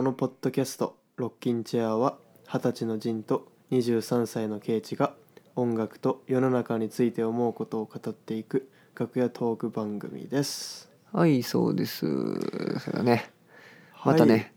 [0.00, 5.14] このポッドキャスト「ロッキンチェア」は二十歳のジンと23歳のケイチが
[5.56, 10.90] 音楽と世の中について思うことを語っていく楽屋トーク番組です。
[11.12, 12.06] はいそうです。
[12.80, 13.30] それはね
[14.02, 14.54] またね、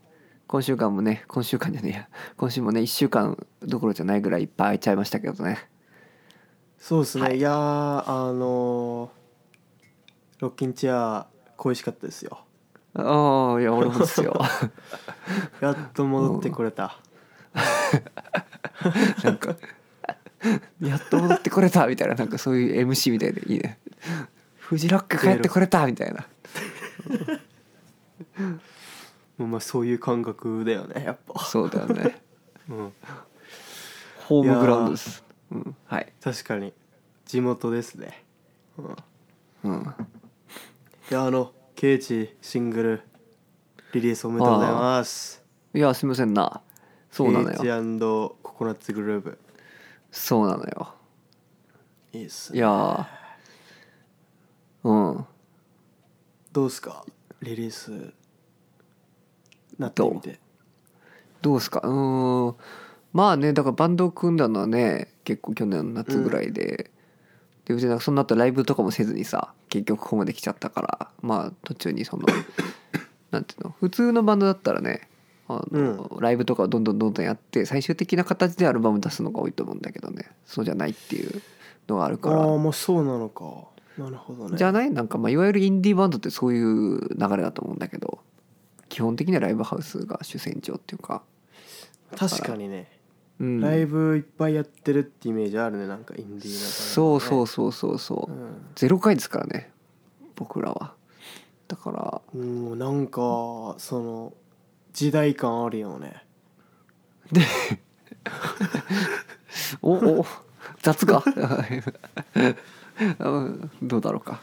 [0.47, 2.09] 今週間もね今週間じゃねえや。
[2.37, 5.57] 今週もね1週間どころじゃないぐらいいっぱい空いちゃいましたけどね。
[6.77, 7.37] そうですね、はい。
[7.39, 7.53] い、やー
[8.07, 12.45] あのーロッキンチェア恋しかったですよ。
[12.95, 14.39] ああいや俺もですよ。
[15.61, 16.97] やっと戻ってこれた。
[19.23, 19.55] なんか
[20.81, 23.79] やっと戻ってこれたみたいななんかそういう MC みたいでいいね。
[24.57, 26.25] フジロック帰ってこれたみたいな。
[29.37, 31.39] も うまあそういう感覚だよねやっぱ。
[31.45, 32.21] そうだよね。
[32.69, 32.93] うん、
[34.27, 35.23] ホームグラウンドです。
[35.51, 36.13] うんはい。
[36.21, 36.73] 確かに。
[37.25, 38.23] 地元ですね。
[38.77, 38.95] うん。
[39.71, 39.95] うん。
[41.09, 43.01] いやあのケイチシングル
[43.91, 45.43] リリースおめでとうございます。
[45.73, 46.61] いやすみませんな。
[47.11, 49.37] そうなのケイチよココナッツグルーブ
[50.09, 50.93] そうなのよ。
[52.13, 52.59] いいっすね。
[52.59, 53.05] いやー。
[54.85, 55.25] うん。
[56.53, 57.03] どうっすか？
[57.41, 58.13] リリース
[59.77, 60.39] なってみて。
[61.41, 61.57] どう？
[61.57, 61.81] ですか？
[61.83, 62.55] うーん。
[63.11, 66.91] まあねだからバンドを組んだのはね結構去年の夏ぐらいで、
[67.65, 72.27] でうちなんかその後ライブとかもせずにさ結局ここまで来ちゃったからまあ途中にその
[73.31, 75.09] なんていうの普通のバンドだったらね
[75.47, 81.41] あの、ライブとかをどんどんどんどんやって最終的な形でアルバム出すのが多いと思うんだけどねそうじゃないっていう
[81.87, 83.45] のがあるかああらもうそうなのか。
[83.97, 84.57] なるほどね。
[84.57, 84.91] じゃない？
[84.91, 88.19] なんかまあいわゆるインディーバンドってそういう流れだと思うんだけど
[88.89, 91.23] 基本的にはライブハウスが主戦場っていうか、
[92.15, 92.91] 確かにね、
[93.43, 98.65] うん、ライブいっぱいやってるってイメージあるねなんかインディーな感じ、ね、そうそうそうそうそう、うん。
[98.75, 99.69] ゼロ回ですからね
[100.35, 100.93] 僕らは。
[101.67, 102.21] だから。
[102.39, 104.33] もうなんかその
[104.93, 106.23] 時代感あるよね。
[109.81, 110.25] おお
[110.81, 111.23] 雑か
[113.19, 114.41] うんどうだろうか。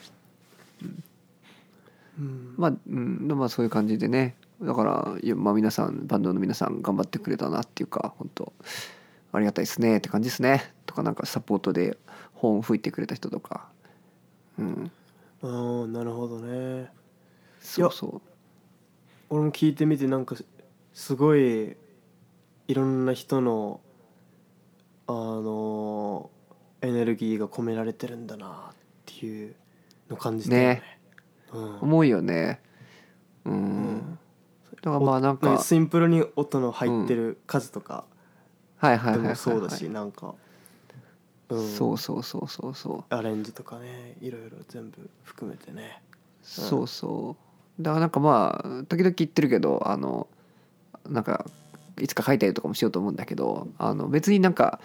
[2.19, 2.55] うん。
[2.57, 4.37] まあ、うん、まあそういう感じでね。
[4.63, 8.53] だからいや、まあ、皆さんバンドの皆さん頑張ってくれたなっていうか本当
[9.33, 10.73] ありがたいですねって感じですね。
[10.87, 11.97] とかなんかサポートで
[12.35, 13.69] 本吹いてくれた人とか。
[14.59, 14.91] うん。
[15.43, 16.91] あーなるほどね。
[17.61, 18.21] そうそう。
[19.31, 20.37] 俺も聞いてみてなんか
[20.93, 21.77] すごい
[22.67, 23.81] いろんな人の
[25.07, 26.31] あの
[26.83, 28.77] エネルギーが込められてるんだなっ
[29.07, 29.55] ていう
[30.09, 30.69] の感じたよね。
[30.69, 31.01] ね。
[31.53, 31.79] うん。
[31.81, 32.61] 重いよね。
[33.45, 34.19] うん、ん。
[34.83, 38.05] だからまあなんかシンプルに音の入ってる数とか
[38.81, 40.35] はいはいはいはい、そうだしなんか、
[41.51, 43.15] うん、そうそうそうそうそう。
[43.15, 46.03] アレンジとかねいろいろ全部含めてね。
[46.43, 47.37] そうそ
[47.79, 47.83] う。
[47.83, 50.27] だからなんかまあ時々言ってるけどあの
[51.09, 51.45] なんか
[52.01, 54.81] いつか書いたりとかもしようと思うんだけどあの別になんか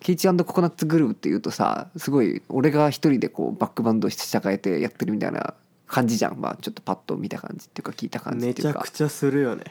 [0.00, 5.54] ケイチココナッツグループっていうとさすごい俺が一人でこうバックバンドして従えてやってるみたいな
[5.88, 6.38] 感じじゃん。
[6.38, 8.80] まあちょっとパッと見た感じっていうか聞いた感じめっていうか。
[8.80, 9.64] ちゃくちゃするよね。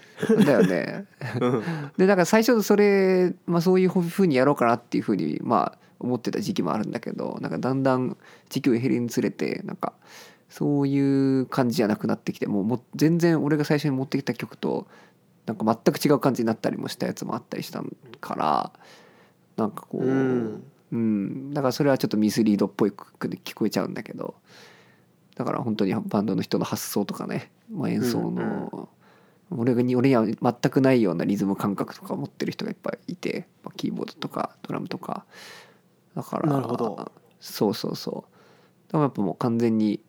[0.46, 1.06] だよね。
[1.40, 1.64] うん。
[1.98, 8.18] でだから最初それ、まあ、そういうふうにやろうかなっていうふうにまあ思ってた時期もあるんだけどなんかだんだん
[8.50, 9.94] 時期を減りにつれてなんか
[10.50, 14.88] そういう感じじゃなくなってきてもうもう全然俺が最初に持ってきた曲と
[15.46, 17.84] なんか全く違う感じになったりもしたやつもあったりした
[18.20, 18.72] から
[19.56, 20.64] なんかこう、うん。
[20.90, 24.36] うん、だからそれはちょっとミスリードっぽいく聞こえちゃうんだけど
[25.38, 28.90] だから本当にバンドの人の発想とかね、まあ、演奏の、
[29.52, 35.26] 俺がに俺には全くないようなリズム感覚とか持ってる人がいっぱいいて、まあ、キーボードとかドラムとか。
[36.16, 37.12] だからなるほど。
[37.40, 38.92] そうそうそう。
[38.92, 40.02] だからやっぱもう完全に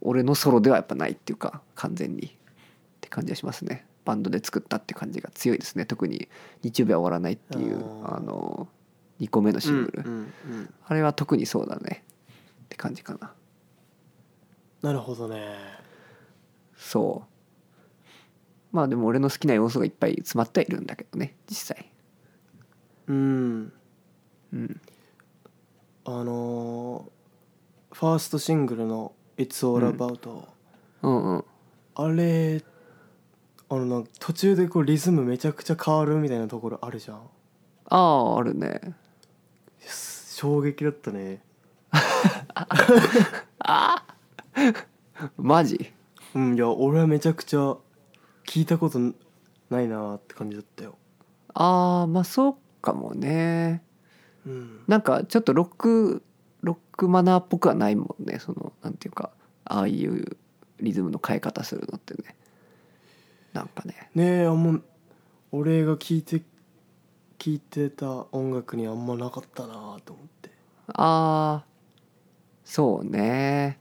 [0.00, 2.26] 俺のソロではやっぱないっていうか完全に。
[2.26, 2.30] っ
[3.00, 3.86] て感じがしますね。
[4.04, 5.86] バンドで作ったって感じが強いですね。
[5.86, 6.28] 特に
[6.64, 8.66] 「日曜日は終わらない」っていうあの
[9.20, 10.26] 2個目のシングル、
[10.86, 12.04] あれは特にそうだね。
[12.64, 13.32] って感じかな
[14.82, 15.56] なるほどね。
[16.76, 17.28] そう。
[18.70, 21.90] まあでも俺の好きな要素がいっぱい詰まってはいるんだけどね実際。
[23.06, 23.72] うん。
[24.52, 24.80] うん。
[26.04, 27.18] あのー
[27.90, 30.44] ファーストシングルの「It's All About、
[31.02, 31.44] うんうん。
[31.96, 32.62] あれ
[33.70, 37.16] あのなんか途中でこうリズムめちゃくちゃ変わるみたいなところあるじゃん。
[37.16, 38.94] あああるね。
[39.80, 41.42] 衝撃だったね
[45.36, 45.92] マジ？
[46.34, 47.76] うんいや俺はめちゃくちゃ
[48.46, 48.98] 聞いたこと
[49.70, 50.96] ないなって感じだったよ。
[51.54, 53.82] ああまあそうかもね。
[54.46, 54.84] うん。
[54.86, 56.22] なんかちょっとロック
[56.62, 58.38] ロックマナーっぽくはないもんね。
[58.38, 59.30] そのなんていうか
[59.64, 60.36] ああいう
[60.80, 62.36] リズムの変え方するのってね。
[63.52, 64.10] なんかね。
[64.14, 64.82] ねえあもう
[65.52, 66.40] 俺が聴いて
[67.38, 70.50] 聴いてた音楽にあんまなかったなと思って。
[70.88, 71.64] ああ
[72.64, 73.78] そうね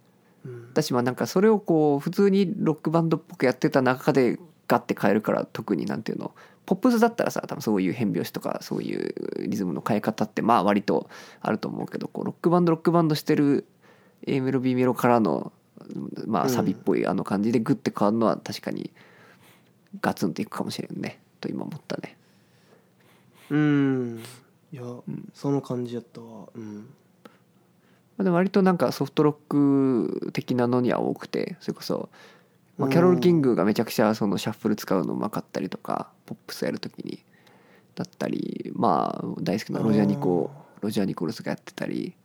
[0.48, 0.68] うん。
[0.72, 6.34] 私はなんかそれをこう普通にロックバンドっぽくやってた中でガッて変えるから特になんていうの。
[6.66, 11.10] ポップスだったらさ多分そういう変拍子とかそういうリズムの変え方ってまあ割と
[11.40, 13.66] あると思うけどこうロックバンドロックバンドしてる
[14.26, 15.54] A メロ B メロからの
[16.26, 16.48] まうん。
[16.48, 18.92] あサビっぽいあの感じでグッて変わるのは確かに
[20.02, 21.22] ガツンといくかもしれんね。
[21.40, 22.18] と今思ったね。
[23.50, 24.24] うん。
[24.74, 25.04] いや、ん。
[25.34, 26.50] その感じやったわ。
[26.54, 26.88] うん
[28.18, 32.10] まあでも割となんかソフトロック的なのには多くてそれこそ、
[32.78, 32.92] まあ、うん。
[32.92, 37.24] キャロル・キングがめちゃくちゃそのシャッフル使うのうまかったりとかポップスやるときに
[37.96, 42.16] だったりまあ大好きなロジャー・ニコロジャー・ニコルスがやってたり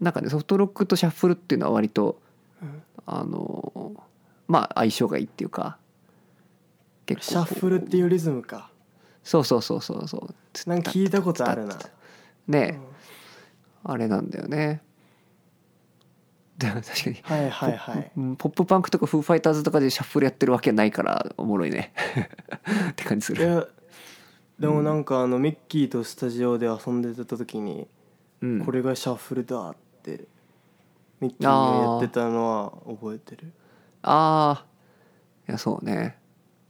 [0.00, 2.20] なんかねソフトロックとシャッフルっていうのは割と
[2.62, 2.82] うん。
[3.06, 3.94] あの
[4.46, 5.78] まあ相性がいいっていうか
[7.06, 8.70] 結シャッフルっていうリズムか。
[9.24, 10.68] そうそうそうそうそう。
[10.68, 11.76] なんか聞いたことあるな。
[12.46, 12.80] ね。
[13.84, 14.82] あれなんだよね
[16.82, 17.16] 確かに。
[17.22, 18.12] はいはいはい。
[18.16, 21.92] うんポップパンクとかフーファイターズとかでシャッフルやってるわけないから おもろいね。
[22.90, 23.72] って感じする、
[24.58, 27.88] でもなんかあのミッキーとスタジオで遊んでた時に
[28.42, 30.26] うん、これがシャッフルだって
[31.20, 33.52] ミッキーがやってたのは覚えてる。
[34.02, 34.66] ああ
[35.46, 36.16] いやそうね。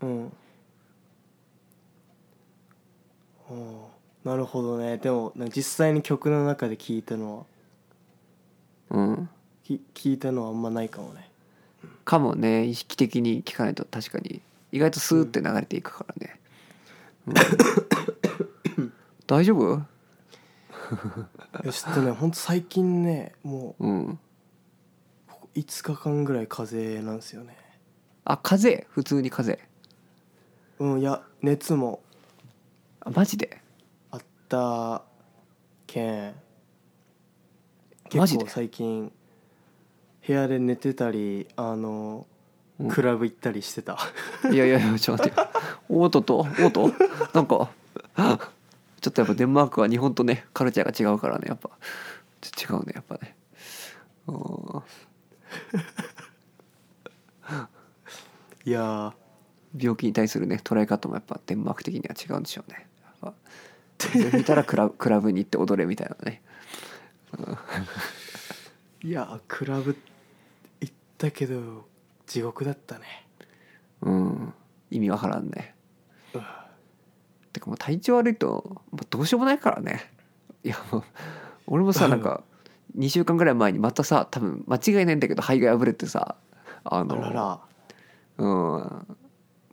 [0.01, 0.33] うん。
[4.25, 4.99] なるほどね。
[4.99, 7.45] でも実際に曲の中で聞いたのは。
[8.91, 9.27] うん。
[9.27, 9.31] き
[9.95, 11.31] 聞いたのはあんまないかもね。
[12.05, 12.65] かもね。
[12.65, 13.85] 意識的に聞かないと。
[13.85, 14.41] 確かに。
[14.73, 16.41] 意外とスーって流れていくからね、
[17.27, 17.31] う
[18.83, 18.93] ん。
[19.27, 19.83] 大丈夫？
[21.71, 24.07] ちょっとねほんと最近ねもうん。
[24.07, 24.19] う
[25.29, 27.57] ここ5日間ぐらい風邪なんですよね。
[28.25, 28.89] あ風邪？
[28.93, 29.71] 普通に風邪？
[30.79, 32.01] うんいや熱も。
[33.01, 33.61] あマジで？
[34.11, 35.03] あった
[35.87, 36.35] けん。
[38.15, 38.45] マジで？
[38.45, 39.13] 結構最近
[40.27, 42.27] 部屋で寝てたりあの、
[42.79, 42.89] うん。
[42.89, 43.99] クラブ行ったりしてた。
[44.51, 45.59] いやいやいやちょっと待って。
[45.89, 46.93] オートとオート
[47.35, 47.71] なんか
[49.01, 51.71] ちょっとやっぱデンマークは日本とねカルチャーが違うからねやっぱ。
[52.43, 53.37] 違うねやっぱね。
[54.27, 54.83] うん。
[58.65, 59.13] いやー。
[59.79, 62.87] 病気に対するね捉え方もやっぱデンマーク的には違うんでしょうね。
[64.33, 66.43] 見たらクラブ クラブに行って踊れみたいなね。
[69.03, 69.99] いやークラブ行
[71.29, 71.87] ったけど
[72.27, 73.27] 地獄だったね。
[74.01, 74.55] うん。
[74.91, 75.75] 意味わからんね。
[76.35, 76.39] う
[77.53, 80.11] てかもう体調悪いともうどうしようもないからね。
[80.65, 81.05] いやもう
[81.67, 82.43] 俺もさなんか
[82.97, 86.37] 2週間ぐらい前にまたさ多分間違いないんだけど肺が破れてさ
[86.85, 87.61] ああのらら。
[88.39, 89.17] うん。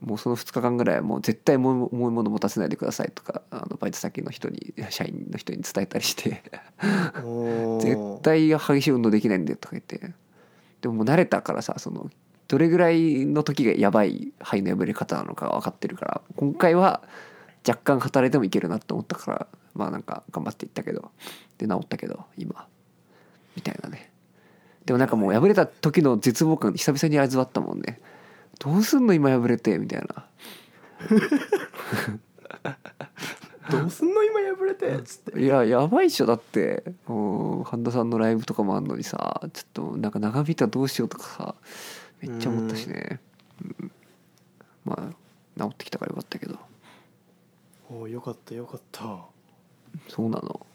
[0.00, 6.42] もうその2日間ぐらいもう絶対重い重いもの持たせないでくださいとかあのバイト先の人に社員の人に伝えたりして。
[7.24, 7.80] おー。
[7.80, 10.12] 絶対激しい運動できないんでとか言って
[10.80, 12.10] でももう慣れたからさその
[12.46, 17.02] どれぐらいの時がやばい肺の破れ方なのか分かってるから今回は
[17.66, 21.10] 若干働いてもいけるなと思ったからまあなんか頑張っていったけど
[21.58, 22.66] で治ったけど今
[23.56, 24.10] みたいなね。
[24.86, 28.00] でもなんかもう破れた時の絶望感久々に味わったもんね。
[28.58, 30.24] どうすんの今破れてみたいな。
[33.70, 35.40] どうすんの今破れてつって。
[35.40, 36.84] いややばいっしょだって。
[37.08, 37.12] う
[37.60, 41.54] ん神田さんのライブとかもあんのにさちょっとなんか長引いたらどうしようとかさ
[42.20, 43.20] めっちゃ思ったしね、
[43.80, 43.92] うん。
[44.84, 45.12] ま
[45.58, 46.58] あ治ってきたからよかったけど。
[47.90, 49.02] おーよかったよかった。
[50.08, 50.66] そうなの。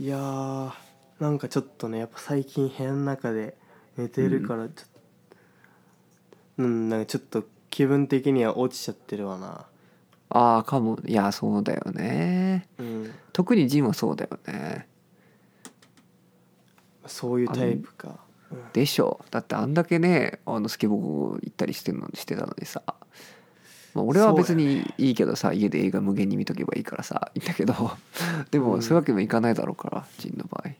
[0.00, 0.72] いやー
[1.20, 3.54] なんかちょっとねやっぱ最近部屋の中で
[3.96, 5.00] 寝てるからちょっと
[6.58, 9.66] うんなんかちょっと気分的には落ちちゃってるわな
[10.30, 10.98] ああかも。
[11.06, 12.68] いやそうだよね。
[12.78, 13.10] うん。
[13.32, 14.88] 特にジンはそうだよね。
[17.06, 18.20] そういうタイプか。
[18.50, 18.58] うん。
[18.72, 19.24] でしょ。
[19.30, 22.82] だってあんだけねあのスケボー行ったりしてんのしてたのにさ、
[23.94, 27.74] まあ、俺は別にいいけどさ、家で映画無限に見とけばいいからさいいんだけど。
[28.52, 28.64] でうん。
[28.64, 30.70] もそういうわけにもいかないだろうからジンの場合。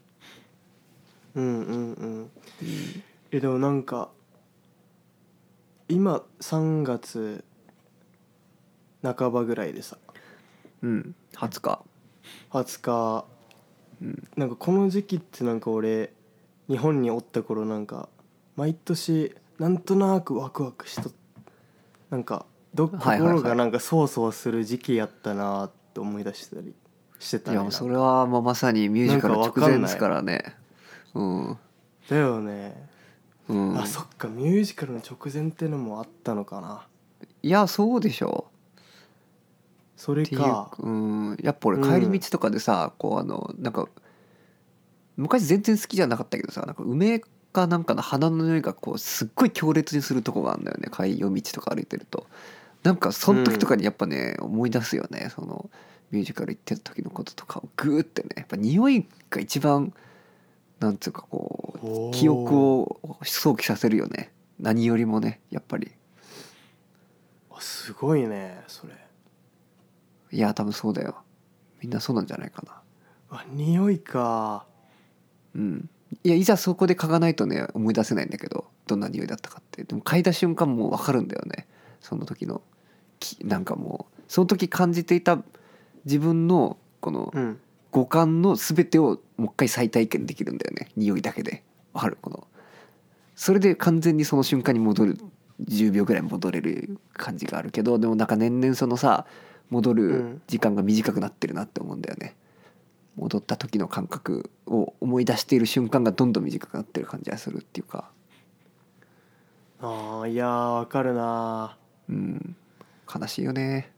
[1.34, 2.30] うんうんうん。
[3.32, 4.10] えでもなんか
[5.88, 7.44] 今3月
[9.02, 9.98] 半ばぐらいでさ。
[10.82, 11.14] うん。
[11.34, 11.82] 20日。
[12.50, 13.24] 20日。
[14.02, 14.28] うん。
[14.36, 16.12] なんかこの時期ってなんか俺
[16.68, 18.08] 日本におった頃なんか
[18.56, 21.10] 毎年なんとなくワクワクしと
[22.10, 26.74] なんかど心がなんかそわそわする時期やったなって思い出したり
[27.18, 30.54] してたねいやそれはもうまさにミュージカル直前ですからね。
[31.14, 31.58] うん。
[32.08, 32.88] だよね、
[33.48, 33.78] うん。
[33.78, 36.86] あそっかミュージカルの直前ってのもあったのかな。
[37.42, 38.49] いやそうでしょ
[40.00, 43.86] それかうんやっぱ俺帰り道とかでさ、こうあのなんか
[45.18, 47.20] 昔全然好きじゃなかったけどさなんか梅
[47.52, 52.26] かなんかの花の匂いがこうすっごい強烈にするとこがあるんだよね海洋道とか歩いてると。
[52.82, 55.68] なんかその時とかにやっぱね、思い出すよねその
[56.10, 57.68] ミュージカル行ってた時のこととかを。
[57.76, 59.92] グーってねやっぱ匂いが一番
[60.78, 62.16] なんつうかこう。
[62.16, 64.32] 記憶を想起させるよね。
[64.58, 65.92] 何よりもねやっぱり。
[67.50, 68.94] あすごいねそれ
[70.32, 71.22] いや多分そうだよ。
[71.82, 72.80] みんなそうなんじゃないかな。
[73.30, 74.66] あ匂いか。
[75.54, 75.88] うん。
[76.22, 79.84] いやいざそこで嗅がないとね思い出せないんだけどどんな匂いだったかって。
[79.84, 81.66] でも嗅いだ瞬間もう分かるんだよね。
[82.00, 82.62] その時の
[83.18, 85.42] きなんかもうその時感じていた
[86.04, 87.60] 自分のこのうん。
[87.92, 90.90] 五感の全てをもう一回再体験できるんだよね。
[90.96, 91.64] 匂いだけで。
[91.92, 92.18] 分かる？
[92.20, 92.46] この。
[93.34, 95.18] それで完全にその瞬間に戻る。
[95.68, 99.26] 10秒ぐらい戻れる感じがあるけどでもなんか年々そのさ
[99.70, 102.36] 戻る時間が短くなってるなって思うんだよね。
[103.16, 108.10] 戻った時の感覚を思い出している瞬間がどんどん短くなってる感じがするっていうか。
[109.80, 111.76] あーいやーわかるな
[112.08, 112.56] うん。
[113.12, 113.92] 悲しいよね。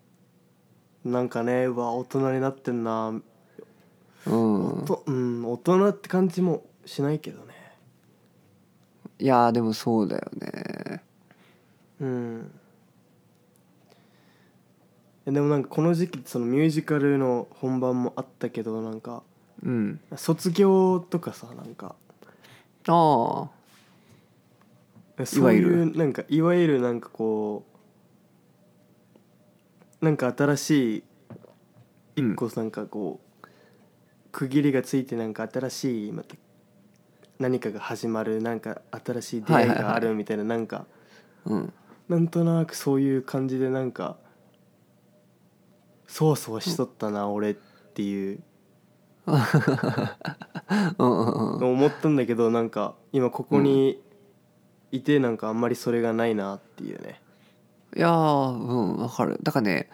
[1.04, 3.22] なんかねうわ大人になってんな、うん。
[4.86, 7.54] とうん大人って感じもしないけどね。
[9.18, 11.02] いやーでもそうだよね。
[12.00, 12.52] うん。
[12.56, 12.61] え
[15.26, 19.22] でもなんかこの時期そのミュージカルの本番もあったけどなんか
[19.62, 20.00] うん。
[20.16, 21.94] 卒業とかさなんか。
[22.88, 23.48] あ
[25.18, 25.24] あ。
[25.24, 27.64] そういいわゆうなんかいわゆるなんかこ
[30.00, 31.02] うなんか新しい
[32.16, 33.48] 一個なんかこう、
[34.32, 36.34] 区切りがついてなんか新しいまた
[37.38, 40.86] 何かが始まるなんか新しい出会いがあるみたいななんか
[41.44, 41.72] うん。
[42.08, 44.16] なんとなくそういう感じでなんか
[46.12, 47.54] そわそわしとったな、俺っ
[47.94, 48.40] ていう。
[49.26, 49.34] うん。
[50.98, 53.98] うんうん思ったんだけどなんか今ここに
[54.90, 57.22] いてなんかあんまりそれがないなっていうね。
[57.96, 59.38] いやーうんわかる。
[59.42, 59.88] だからね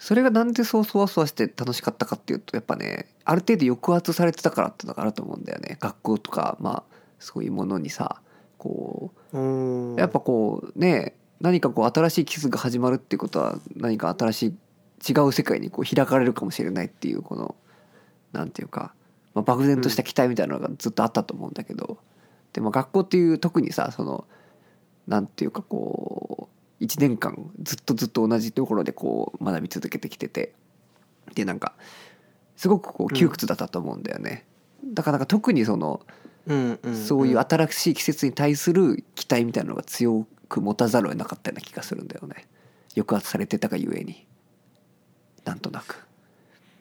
[0.00, 5.76] それがなんでそうそわそわして楽しかったかっていうとやっぱねある程度抑圧されてたからってのがあると思うんだよね。
[5.78, 6.82] 学校とかまあ
[7.20, 8.20] そういうものにさ
[8.58, 9.94] こうん。
[9.94, 14.54] うやっぱこうね何かこう新しいキスが始まるっていうことは何か新しい
[15.08, 17.54] 違う世界にこう開かれるかもしれないっていうこの
[18.32, 18.92] なんていうか、
[19.34, 21.98] まあ、漠然とした期待みたいなのがずっとあったと思うんだけど、
[22.52, 24.26] でも学校っていう特にさその
[25.06, 26.48] なんていうかこ
[26.80, 30.52] う1年間ずっとずっと同じところでこう学び続けてきてて
[31.34, 31.74] でなんか
[32.56, 34.44] すごくこう窮屈だったと思うんだよね、
[34.84, 36.00] だからなんか特にその
[36.46, 42.46] そういう新しい季節に対する期待みたいなのが強く持たざるを得なかったような気がするんだよね。
[42.94, 44.26] 抑圧されてたがゆえに
[45.50, 46.06] なんとなく。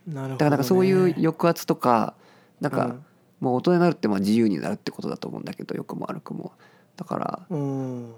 [0.07, 2.13] なるほど、ね、だからそういう抑圧とか
[2.61, 3.05] なんかうん。
[3.39, 6.51] もう大人になるってまあ自由になるってことだと思うんだけど良くも悪くも。
[6.97, 8.13] だからうん。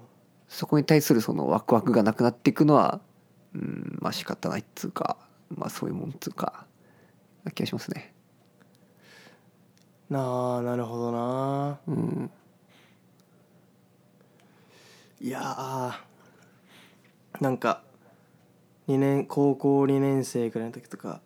[0.48, 3.00] そこに対するそのワクワクがなくなっていくのは
[3.54, 5.16] うんまあ仕方ないっつうか
[5.56, 6.66] まあそういうもんっつうか
[7.44, 8.12] な気がしますね。
[10.10, 11.78] なあなるほどな。
[11.86, 12.30] うん。
[15.20, 17.82] いやーなんか
[18.88, 21.20] 2年高校2年生くらいの時とか、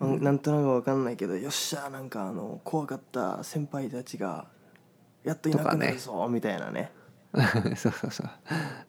[0.00, 0.22] うん。
[0.22, 4.46] なんとなく分かんないけどよっしゃなんかあの怖かった先輩たちが
[5.24, 6.92] やっといなくなるぞ、みたいなね。
[7.76, 8.30] そうそうそう。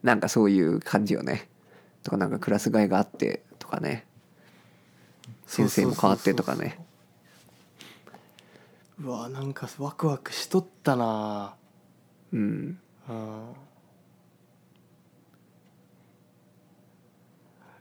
[0.02, 1.48] なんかそういう感じよね。
[2.02, 4.06] とかなんかクラス替えがあってとかね。
[5.46, 6.78] 先生も変わってとかね。
[9.00, 11.54] うわなんかワクワクしとったな。
[12.32, 12.78] うん。
[13.08, 13.67] うん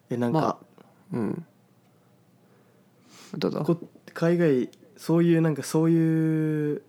[0.10, 0.58] えなんか、まあ
[1.14, 1.46] うん。
[3.38, 3.64] どうぞ。
[3.66, 3.80] こ
[4.14, 6.82] 海外そういうなんかそういう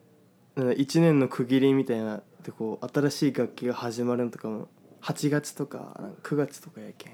[0.56, 4.68] 1年の区切りみたいなでこう新しい楽器が始まるのとかも
[5.02, 7.12] 8月とかなんか9月とかやけん。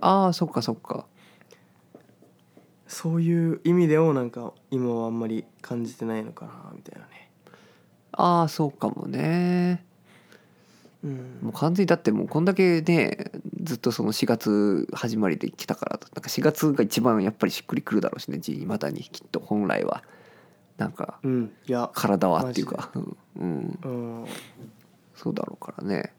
[0.00, 1.06] ああそっかそっか。
[2.86, 7.30] そういう意味でもなんか今はあんまり感じてないのかなみたいなね。
[8.12, 9.84] ああそうかもね
[11.04, 11.38] うん。
[11.42, 13.30] もう完全にだってもうこんだけね
[13.62, 20.02] ずっとその4月始まりで来たからなんか4月が一番やっぱりしっくりくるだろうしねいまだにきっと本来は。
[20.76, 21.52] なんかうん。
[21.66, 21.90] いや。
[21.94, 22.90] 体はっていうか。
[22.94, 23.88] うん、うん、う
[24.24, 24.26] ん。
[25.14, 26.12] そうだろうからね。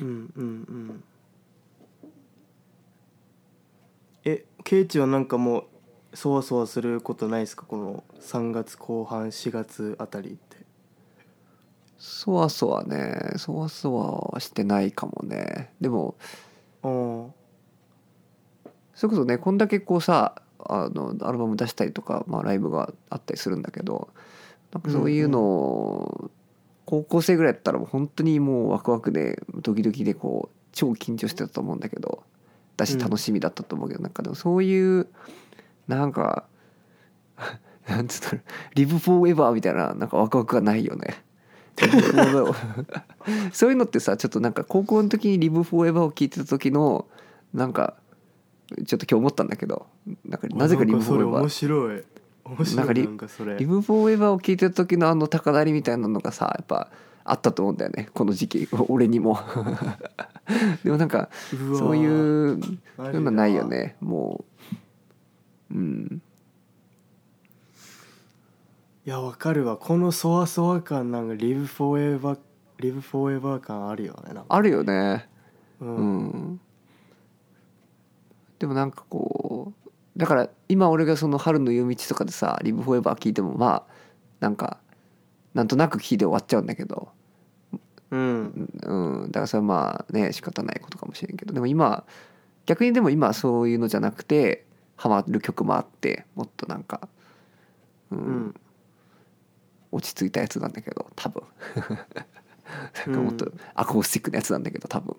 [0.00, 1.04] うんうんうん。
[4.24, 5.60] えケイチはなんかも
[6.12, 7.64] うそわそわすることないですか？
[7.66, 10.53] この3月後半4月あたりって
[12.06, 13.32] そわそわね。
[13.38, 15.70] そわそわはしてないかもね。
[15.80, 16.16] でも
[16.82, 17.32] うん。
[18.94, 24.10] そそれこそねこんだけこうさあのアルバム出したりとか、まあ、ライブがあったりするんだけど
[24.72, 26.30] なんかそういうのを、
[26.84, 32.22] 高校生ぐらいだったらもう本当にもうワクワクでドキドキでこう超緊張してたと思うんだけど
[32.76, 35.06] だしうん楽しみだったと思うけど、なんかでもそういう
[35.88, 36.44] なんか
[37.88, 38.42] なんつったら
[38.74, 41.24] Live Forever みたいななんかワクワクがないよね。
[43.52, 47.06] そういうのってさちょっとなんか高校の時に「Live Forever」を聞いてた時の
[47.52, 47.94] なんか
[48.86, 49.86] ちょっと今日思ったんだけど
[50.24, 51.40] なんかなぜか「リブ・フォーエバー。
[51.40, 52.04] 面」白い。
[52.44, 53.02] 面白いなんかリ
[53.58, 56.90] リブ・フォーエバーを聞いてた時のあの高鳴りみたいなのがさやっぱ
[57.24, 58.68] あったと思うんだよねこの時期。
[58.88, 59.38] 俺にも。
[60.84, 62.60] でもなんかそういう
[62.96, 64.44] そういうのないよねも
[65.72, 65.74] う。
[65.74, 66.22] うん
[69.06, 69.76] いやわかるわ。
[69.76, 74.44] このそわそわ感なんか Live Forever Live Forever 感あるよねなんか。
[74.48, 75.28] あるよね。
[75.80, 76.24] ううん。
[76.24, 76.60] ん
[78.58, 83.92] でもなんかこうだから今俺がその春の夜道とかでさ「Live Forever」聞いてもまあ
[84.40, 84.78] なんか
[85.52, 87.08] なんとなく聞いて終わっちゃうんだけど。
[88.10, 88.70] うん。
[88.84, 91.52] うん、だからそれはまあね仕方ないことかもしれんけど。
[91.52, 92.04] でも今
[92.64, 94.64] 逆にでも今はそういうのじゃなくて
[94.96, 97.06] ハマる曲もあってもっとなんか、
[98.10, 98.18] うん。
[98.18, 98.54] うん
[99.94, 101.42] 落ち着いたやつなんだけど多分。
[103.06, 105.16] なんかもっとアコースティックなやつなんだけど多分。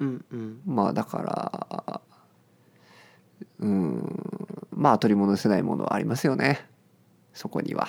[0.00, 0.60] うんうん。
[0.64, 2.00] まあだから
[3.60, 4.66] うん。
[4.72, 6.66] まあ取り戻せないものはありますよね。
[7.32, 7.88] そこには。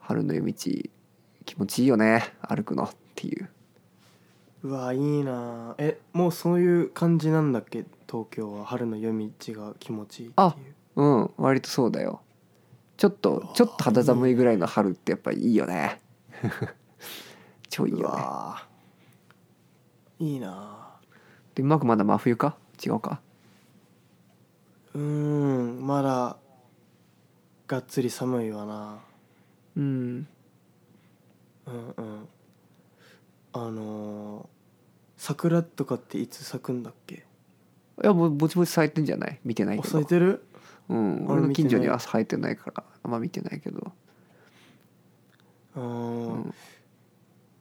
[0.00, 0.54] 春の夜道
[1.44, 2.22] 気持ちいいよね。
[2.40, 3.48] 歩くのっていう。
[4.64, 5.74] うわいいな。
[5.78, 7.84] えもうそういう感じなんだっけ？
[8.08, 8.64] 東京は。
[8.64, 10.44] 春の夜道が気持ちいいってい
[10.96, 11.02] う。
[11.02, 11.30] うん。
[11.36, 12.20] 割とそうだよ
[13.02, 16.00] ちょっとちょっと肌寒いぐらいの春ってやっぱりいいよね。
[17.68, 18.14] 超いいうよね。
[18.14, 18.64] わ
[20.20, 20.88] いいな
[21.56, 22.56] でうまくまだ真冬か？
[22.80, 23.20] 違うか？
[24.94, 26.36] うーんまだ
[27.66, 29.00] がっつり寒いわな。
[29.76, 30.28] うん。
[31.66, 32.28] うんうん。
[33.52, 34.46] あのー
[35.16, 37.14] 桜とかっていつ咲くんだっけ？
[37.16, 39.40] いやもうぼちぼち咲いてんじゃない？
[39.44, 39.88] 見てないけど。
[39.88, 40.44] 咲いてる？
[40.92, 41.24] うん。
[41.26, 43.92] 俺俺の近所には咲いてないからあんま見てないけど。
[45.76, 45.82] うー。
[45.82, 46.40] うん。
[46.40, 46.54] ん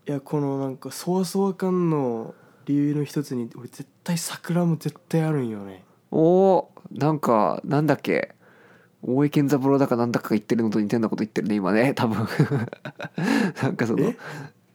[0.08, 2.34] いやこのなんかそわそわ感の
[2.66, 5.84] 理由の一つに俺絶対桜も絶対あるんよね。
[6.12, 8.36] おおなんかなんだっけ。
[9.04, 11.94] 大江健三郎だかなんだかが言ってるのと似てるようなこと言ってるね今ね。
[11.96, 12.28] 多分。
[13.62, 14.18] なんかそのえ？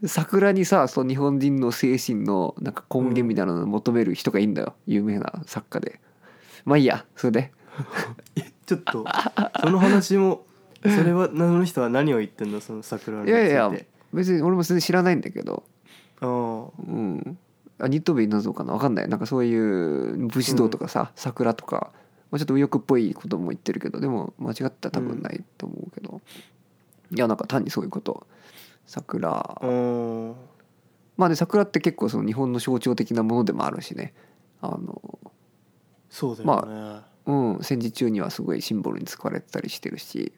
[0.07, 4.75] 桜にさその日本人の精神のなんか根源みたいなのを求める人がいいんだよ。
[4.87, 6.01] 有名な作家で。
[6.65, 7.39] まあいいやそれで。
[7.41, 7.53] え
[8.67, 9.05] ちょっと
[9.61, 10.45] その話も
[10.83, 13.73] それはあの人は何を言ってんのその桜についやいや
[14.13, 15.65] 別に俺も全然知らないんだけど。
[16.21, 16.29] ああ。
[16.29, 17.39] うん。
[17.79, 18.73] あニットベイなぞかな？
[18.73, 19.09] 分かんない。
[19.09, 21.93] なんかそういう武士道とかさ、桜とか、
[22.31, 26.23] まあ、ちょっと右翼っぽいことも言ってるけどでも間違ったら多分ないと思うけど、
[27.15, 28.27] いやなんか単にそういうこと。
[28.87, 29.61] 桜。
[29.63, 30.35] うん
[31.17, 34.15] まあね桜って結構その日本の象徴的なものでもあるしね。
[34.63, 35.19] あの。
[36.09, 40.33] そうだよね、うん戦時中にはすごいシンボルに使われてたりしてるし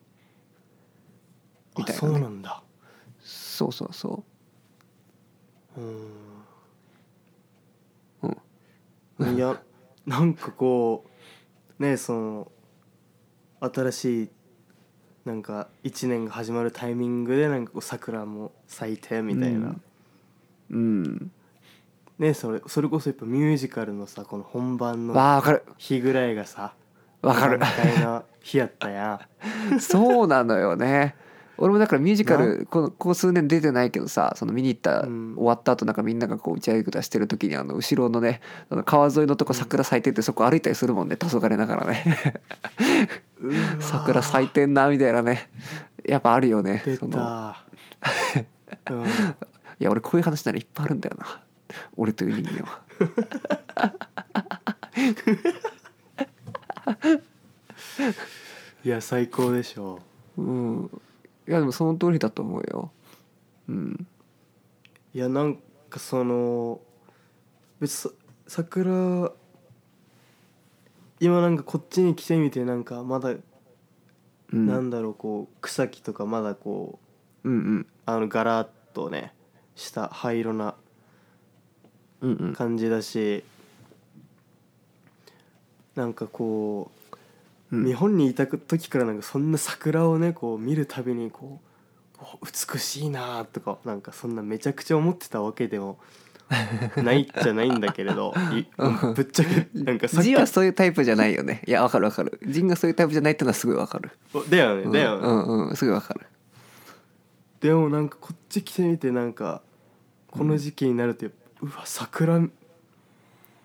[1.77, 2.18] みたいなね。
[2.18, 2.62] うなんだ。
[3.22, 4.24] そうそうそ
[5.77, 5.81] う。
[5.81, 6.44] ん。
[9.18, 9.37] うん。
[9.37, 9.61] いや
[10.07, 11.05] なんかこ
[11.79, 12.53] うねその
[13.61, 14.31] 新しい
[15.27, 19.83] なんか1年が始まるタイミングでなんかこう桜も咲いてみたいな、うん。
[20.70, 21.33] うん
[22.19, 25.65] ねそれそれこそやっぱミュージカルのさこの本番のわあわかる。
[25.79, 26.75] 日ぐらいがさ
[27.23, 27.59] わかる。
[27.59, 29.29] 満開の日やったや
[29.81, 31.15] そうなのよね。
[31.61, 35.35] 俺もだからミュージカルこのここ数年出てないけどさその見に行った、うん。
[35.37, 42.05] 終わった後なんかみんながこう打ち上げ歌してる時にあの後ろのねあの川沿いのとこ桜咲いててそこ歩いたりするもんね黄昏ながらね。
[43.41, 45.51] うわ桜咲いてんなみたいなね。
[46.05, 47.13] やっぱあるよね出その。
[47.13, 47.65] た、
[48.91, 49.07] うん、 い
[49.81, 51.41] や俺こういう話ならいっぱいあるんだよな
[51.97, 52.83] 俺という人間は。
[58.85, 60.01] いや最高でしょ
[60.37, 60.43] う。
[60.43, 60.91] ん。
[61.47, 62.91] いやでもその通りだと思うよ。
[63.69, 64.07] うん。
[65.15, 65.59] いやなん
[65.91, 66.81] かその
[67.81, 69.33] 別にさ桜
[71.21, 73.41] 今なんかこっちに来てみてなんかまだ、う
[74.57, 74.67] ん。
[74.67, 76.99] なんだろうこう草木とかまだこ
[77.45, 77.87] ううんうん。
[78.07, 79.35] あのガラッとね
[79.75, 80.77] した灰色な
[82.55, 83.45] 感じだし
[85.95, 86.91] なんかこ
[87.71, 87.85] う、うん。
[87.85, 91.69] 日本にいた時からなんかそんな桜をねこう見るたびにこう
[92.21, 95.99] お美しいなとかなんかそんなめちゃくちゃ思ってたわけでも
[96.97, 98.67] ないっちゃないんだけれどい
[99.15, 101.63] ぶっちゃけなんかさっきはそういうタイプじゃないよね。
[101.67, 102.41] いやわかるわかる。
[102.47, 104.11] ジンがそういうタイプじゃないってのはすごいわかる。
[104.49, 106.27] だよねだよね、うんうんうんすごいわかる。
[107.61, 109.63] でもなんかこっち来てみてなんか
[110.31, 112.38] この時期になるとやっぱうわ桜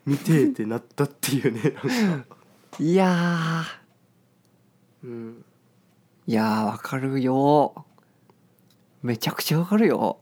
[0.06, 1.76] 見てえってなったっていうね
[2.08, 2.36] なんか。
[2.80, 3.64] いや
[5.04, 5.44] うん。
[6.28, 7.86] ーいやーわかるよ。
[9.02, 10.20] めちゃくちゃわかるよ。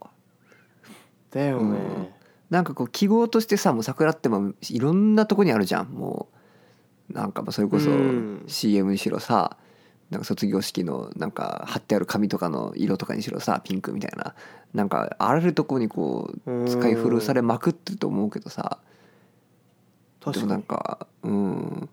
[1.30, 2.14] だよね、
[2.50, 5.86] なんかこう記号としてさもう桜ってもういろんなとこにあるじゃん。
[5.88, 6.28] も
[7.10, 8.44] うなんかまあそれこそうん。
[8.46, 9.56] CM にしろさ
[10.12, 14.34] なんか卒業式のなんか貼ってある紙とかの色とかにしろさピンクみたいな。
[14.74, 18.78] なんかあらゆるとこにこう使い古されまくってると思うけどさ。
[20.20, 21.88] でもなん確かうん。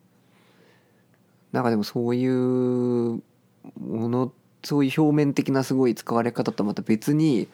[1.53, 2.31] なんかでもそういう
[3.79, 7.47] ものそういう表面的なすごい使われ方とまた別に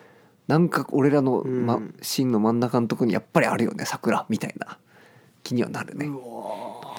[0.47, 4.80] なんか俺らの、まうん芯の真ん中のとこにやっぱりあるよね桜みたいな。
[5.43, 6.08] 気にはなるね。
[6.08, 6.94] うわ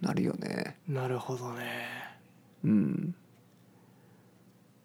[0.00, 0.76] なるよね。
[0.88, 1.64] ーなるほどね。
[2.64, 3.14] うん。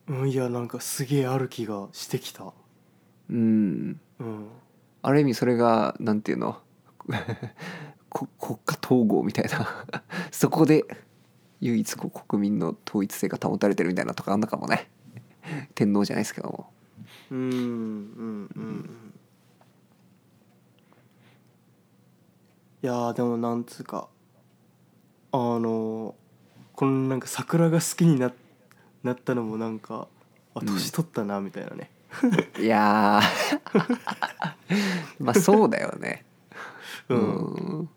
[0.07, 2.51] うんいやなんかすげえある気がしてきた。
[3.29, 3.99] うん。
[4.19, 4.47] うん。
[5.01, 6.61] ある意味それがなんていうの？
[8.09, 9.85] こ国家統合みたいな。
[10.31, 10.83] そこで
[11.61, 14.89] 唯一こう国民の統一性が保たれてるみたいなとかあんのかもね。
[15.75, 16.71] 天皇じゃないですけども。
[17.31, 19.13] うんうんうん。
[22.81, 24.09] いやーでもなんつうか
[25.33, 26.13] あの
[26.73, 28.31] このなんか桜が好きにな
[29.03, 30.07] なったのもなんか
[30.55, 30.67] あうん。
[30.67, 31.89] 年取ったなみたいなね、
[32.59, 34.53] いやー。
[35.19, 36.23] まあそうだよね。
[37.09, 37.21] ううん。
[37.81, 37.89] ん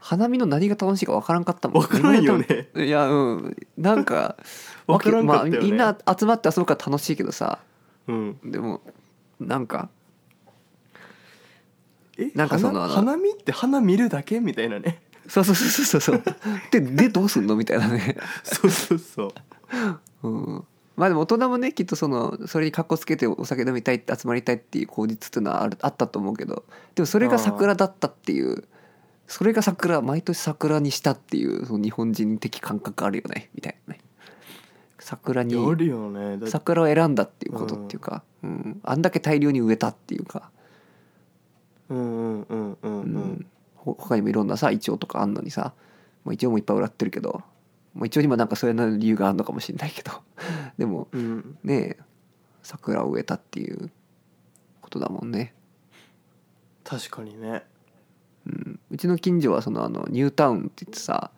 [0.00, 1.82] 花見の何が楽しいか分からんかったもん。
[1.82, 2.68] わからんよね。
[2.76, 3.56] いやうん。
[3.76, 4.36] なんか
[4.86, 5.58] わからんかったよね。
[5.58, 7.58] まあ、みんな集まって遊ぶから楽しいけどさ。
[8.06, 8.38] うん。
[8.44, 8.80] でも
[9.40, 9.88] なんか
[12.16, 16.22] えなんかそのあの花花見って花見るだけみたいなねそうそうそうそうそう。
[16.70, 17.54] ででどうすんの？
[17.54, 18.16] みたいなね。
[18.42, 19.32] そうそうそ
[20.22, 20.28] う。
[20.28, 20.64] うん。
[20.96, 26.64] まあでも大人もねきっとそのそれにかっこつけてお酒飲みたいって集まりたいっていう口実っていうのはあるあったと思うけど。
[26.94, 28.64] でもそれが桜だったっていう
[29.26, 33.50] それが桜毎年桜にしたっていうその日本人的感覚あるよね。
[33.54, 34.00] みたいなね。
[35.00, 35.54] 桜に
[36.46, 40.50] 桜を選んだっていうことっていうか、うん、あんだけ大量に植えたっていうか、
[41.88, 43.46] うんうんうんうんううん
[43.84, 45.72] 他にもいろんなさイチョウとかあんのにさ
[46.24, 47.42] もうイチョウもいっぱい売らってるけど
[47.94, 50.12] もうイチョウにもなんかそれなりの理由があるのかもしれないけど
[50.78, 51.58] でもうん。
[51.62, 52.08] ねえ
[52.62, 53.90] 桜を植えたっていう
[54.82, 55.54] ことだもんね、
[56.84, 57.64] 確かにね。
[58.46, 61.30] うん、うちの近所はそのあのニュータウンって言ってさ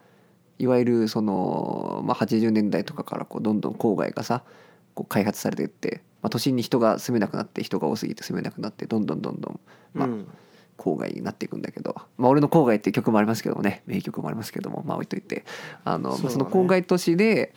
[0.58, 4.42] いわゆるその、まあ、80年代とかからこうどんどん郊外がさ
[4.94, 9.60] こう開発されていって、まあ、都心に人が住めなくなって人が多すぎて住めなくなってどんどんどんどん、
[9.94, 10.28] まあうん
[10.80, 15.44] 郊外になっていくんだけど、まあ、俺の郊外っていう曲もありますけどもね名曲もありますけどもまあ置いといて。
[15.84, 16.30] あのそね。
[16.30, 17.54] その郊外都市で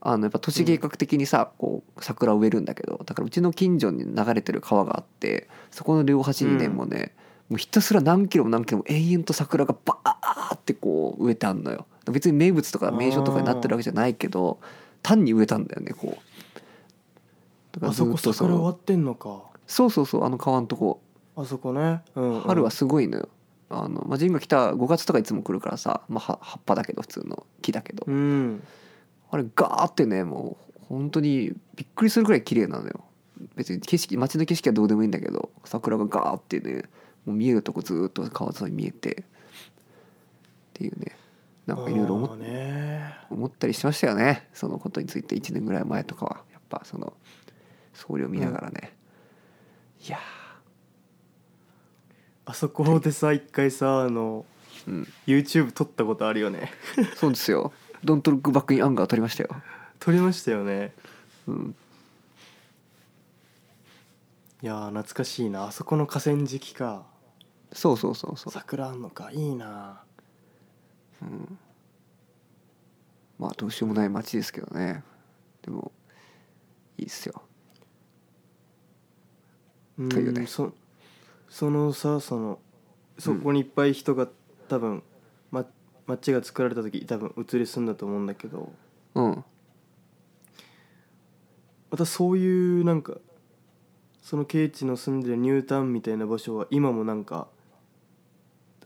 [0.00, 6.72] あのやっぱ都市計画的にさ、こう桜を植えるんだけどだからうちの近所に流れてる川があってそこの両端にね、うん。
[6.72, 7.14] もうね
[7.48, 11.86] もうひたすら何キロも何キロも永遠と桜がバーってこう植えてあんのよ。
[12.10, 14.58] 別に名物とか名所とかになってるわけじゃないけど
[15.02, 17.74] 単に植えたんだよねこう。
[17.74, 19.42] だからあそこずっと桜終わってんのか。
[19.66, 21.00] そうそうそうあの川のとこ
[21.36, 22.40] あそこね、うんうん。
[22.42, 23.28] 春はすごいのよ。
[23.70, 28.62] あの、まあ、ジンが来た5月とかいつも来るからさ、まあ、は葉っぱだけど普通の木だけど、うん。
[29.30, 33.04] あれガーってねもう本当にびっくりするぐらい綺麗なのよ。
[33.56, 36.84] 別に景色街の景色はどうでもいいんだけど桜がガーってね
[37.24, 39.24] もう見えるとこずーっと川沿いに見えて。
[40.72, 41.16] っていうね。
[41.66, 42.14] なんかいろいろ
[43.30, 44.48] 思ったりしましたよね。
[44.52, 46.40] そのことについて1年ぐらい前とかは。
[46.52, 47.12] やっぱその
[47.94, 48.96] 総量見ながらね、
[50.06, 50.18] いや
[52.52, 55.08] あそこでさ一回さあのーうん。
[55.26, 56.70] YouTube 撮ったことあるよね。
[57.16, 57.72] そうですよ
[58.04, 59.50] 「ドントルックバックインアンガー」撮りましたよ。
[59.98, 60.92] 撮りましたよね。
[61.46, 61.74] うん。
[64.62, 65.68] いやー懐かしいな。
[65.68, 67.06] あそこの河川敷か。
[67.72, 68.52] そうそうそうそう。
[68.52, 69.30] 桜あんのか。
[69.32, 70.02] いいな。
[73.38, 75.02] まあどうしようもない街ですけどね。
[75.62, 75.90] でも
[76.98, 77.40] いいっすよ。
[79.96, 80.46] うんというね。
[80.46, 80.74] そ
[81.52, 82.58] そのさその
[83.18, 84.26] そこにいっぱい人が
[84.68, 85.02] 多分、
[85.50, 85.66] ま、
[86.06, 88.72] 街が作られた時多分移り住んだと思うんだけど。
[89.14, 89.44] うん。
[91.90, 93.18] またそういうなんか
[94.22, 97.48] そのケイチの住んでるニュータウンみたいな場所は今もなんか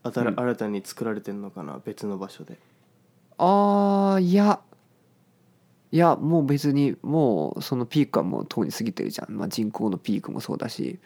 [0.03, 0.35] 新,、うん。
[0.37, 2.59] 新たに作られてんのかな別の場所で。
[3.39, 4.61] あーいや。
[5.93, 10.99] いやもう別にもうそのピークはもうとうに過ぎてるじゃん、まあ、人口のピークもそうだし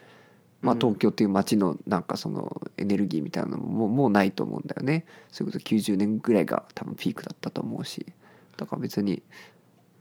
[0.61, 0.79] まあ、うん。
[0.79, 5.05] 東京っていう街のなんかそのエネルギーみたいなのももうもうないと思うんだよね。
[5.31, 8.05] それこそ90年ぐらいが多分ピークだったと思うし。
[8.57, 9.23] だから別に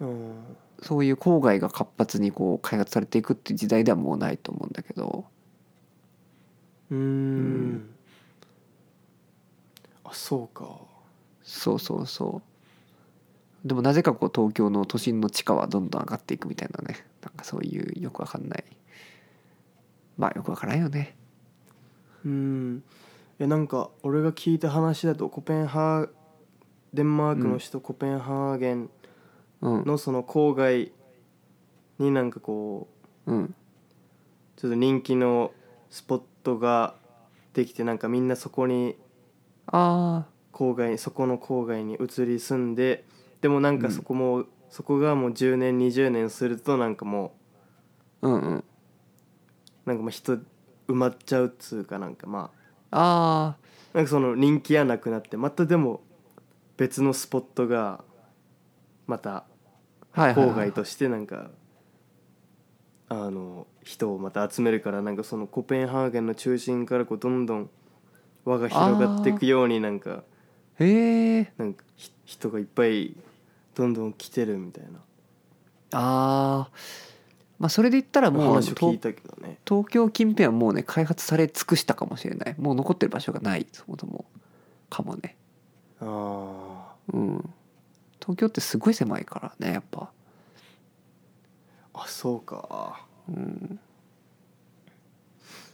[0.00, 0.34] うん。
[0.82, 5.26] そういう郊外が活発にこう開発されていくっていう時代ではもうないと思うんだけど。
[6.90, 7.90] うーん。
[10.04, 10.80] あそうか。
[11.42, 12.42] そうそうそ
[13.64, 13.68] う。
[13.68, 17.04] でもなぜかこう東京の都心の地価はどんどん上がっていくみたいなね。
[17.22, 18.64] なんかそういうよくわかんない
[20.20, 21.16] まあよくわからんよね。
[22.26, 22.82] うん。
[23.38, 26.08] いやなんか俺が聞いた話だとコペンハー
[26.92, 28.90] デンマークの首都コペンハーゲン
[29.62, 29.84] うん。
[29.86, 30.92] のその郊外
[31.98, 32.88] になんかこ
[33.24, 33.54] ううん。
[34.56, 35.52] ちょっと人気の
[35.88, 36.94] スポットが
[37.54, 38.96] できてなんかみんなそこに
[39.68, 43.06] あ郊外そこの郊外に移り住んで
[43.40, 43.92] でもなんかうん。
[43.94, 47.32] そこも、そこがもう10年20年するとなんかも
[48.20, 48.54] あうんうん。
[48.56, 48.64] う
[49.86, 50.42] なんかもう人埋
[50.88, 52.50] まっちゃうっつうかなんかま
[52.90, 53.56] ああ
[53.94, 56.00] なんかその人気がなくなってまたでも
[56.76, 58.04] 別のスポットが
[59.06, 59.44] また
[60.14, 61.50] 郊外、としてなんか
[63.08, 67.70] あの人をまた集めるからなんかそのコペンハーゲンの中心からこうどんどん
[68.44, 70.22] 輪が広がっていくようになんか
[70.78, 73.16] へえなんかひ人がいっぱい
[73.74, 75.00] どんどん来てるみたいな。
[75.92, 76.70] ああ
[77.60, 79.58] まあそれで言ったらもう話を聞いたけどね。
[79.68, 82.54] 東京近辺はもうね開発され尽くしたかもしれない。
[82.58, 84.24] もう残ってる場所がないそもそも
[84.88, 85.36] かもね。
[86.00, 87.50] あうん。
[88.18, 90.10] 東京ってすごい狭いからねやっぱ。
[91.92, 93.06] ーあそうか。
[93.28, 93.78] うん。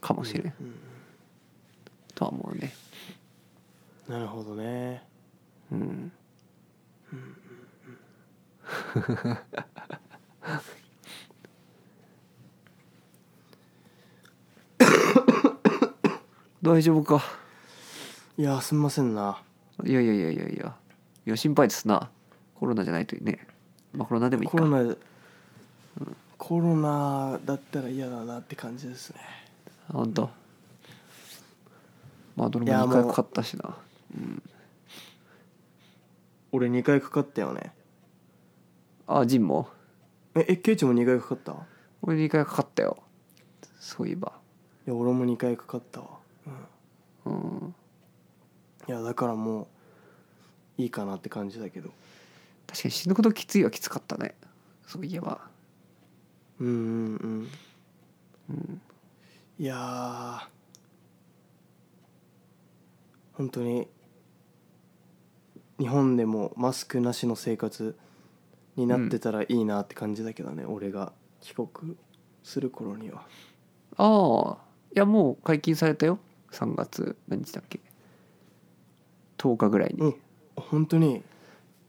[0.01, 0.75] かもしれん、うん
[2.17, 2.75] とは思うね。
[4.09, 5.05] なるほどね。
[5.71, 6.13] うん
[16.67, 17.23] 大丈夫か。
[18.37, 19.41] いやすみませんな。
[19.85, 20.75] いやいやいやいやいや。
[21.25, 22.11] いや心配ですな。
[22.59, 23.47] コロナじゃないといいね。
[23.95, 24.53] まあコロナでもいいか。
[24.53, 24.97] コロナ、
[26.37, 29.21] コロナだったら嫌だなって感じですね。
[29.91, 30.29] あ本当
[32.35, 33.77] まあどれも2いやもう回かかったしな。
[36.51, 37.73] 俺2回かかったよね。
[39.07, 39.69] あジンも？
[40.35, 41.53] ええケイチも2回かかった？
[41.53, 41.55] い
[42.03, 42.99] 俺2回かかったよ。
[43.79, 44.33] そういえば。
[44.85, 46.16] や俺も2回かかったわ
[47.25, 47.75] うん。
[48.89, 49.69] いやだからも
[50.79, 51.91] ういいかなって感じだけど。
[52.67, 54.35] 確かに死ぬほどきついはきつかったね。
[54.87, 55.41] そういえば。
[56.61, 57.49] うんうんうん。
[58.51, 58.81] うん。
[59.59, 60.49] いやー。
[63.35, 63.87] 本当に
[65.79, 67.97] 日本でもマスクなしの生活
[68.77, 71.13] になってたらいいなって感じだけどね、俺が。
[71.41, 71.97] 帰国
[72.43, 73.23] する頃には。
[73.97, 74.67] ああ。
[74.95, 76.19] いやもう解禁されたよ
[76.57, 77.81] 3月何日だっけ
[79.39, 80.01] 10日ぐらいに。
[80.01, 80.15] うん
[80.57, 81.23] 本当に？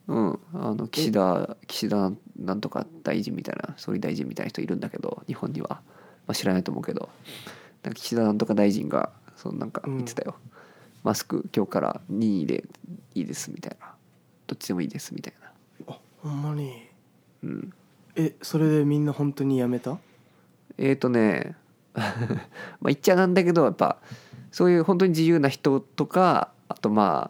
[0.07, 5.81] うん、あの岸田岸田なんとか大臣みたいな総理大臣みたいな人いるんだけど日本には、ま
[6.27, 7.09] あ、知らないと思うけど。
[7.83, 10.35] なんか岸田なんとか大臣がそのなんか言ってたよ、
[11.03, 12.65] マスク今日から任意で
[13.15, 13.93] いいですみたいな。
[14.47, 15.93] どっちでもいいですみたいな。
[15.93, 16.89] あほんまに？
[17.43, 17.73] うん。
[18.15, 19.99] えそれでみんな本当にやめた？
[20.77, 21.55] えーとね。
[21.95, 22.13] まあ
[22.85, 24.01] 言っちゃなんだけどやっぱ
[24.57, 27.29] そういう本当に自由な人とかあとま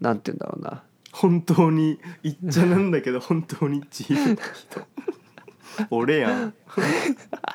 [0.00, 0.84] なんて言うんだろうな。
[1.10, 4.86] 本当に言っちゃなんだけど 本当に自由な人。
[5.90, 6.54] 俺やん。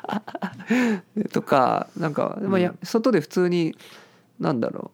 [1.32, 3.78] とかなんか、まあ、や外で普通に
[4.38, 4.92] なんだろ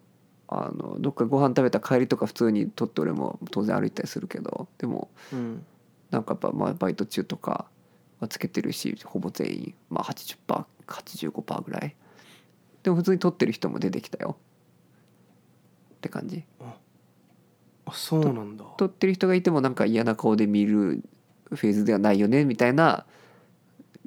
[0.52, 0.56] う。
[0.56, 4.68] あのどっかご飯食べた帰りとか普通に取って俺も当然歩いたりするけど。
[4.78, 5.66] でもうん。
[6.12, 7.66] なんかやっぱまあバイト中とか
[8.20, 11.96] はつけてるしほぼ全員、まあ、80%85% ぐらい
[12.84, 14.38] でも普通に取ってる人も出てきたよ。
[15.96, 16.44] って感じ。
[17.86, 18.66] あそうなんだ。
[18.78, 21.04] 取ってる人がいてもなんか嫌な顔で見る
[21.50, 23.06] フェーズではないよねみたいな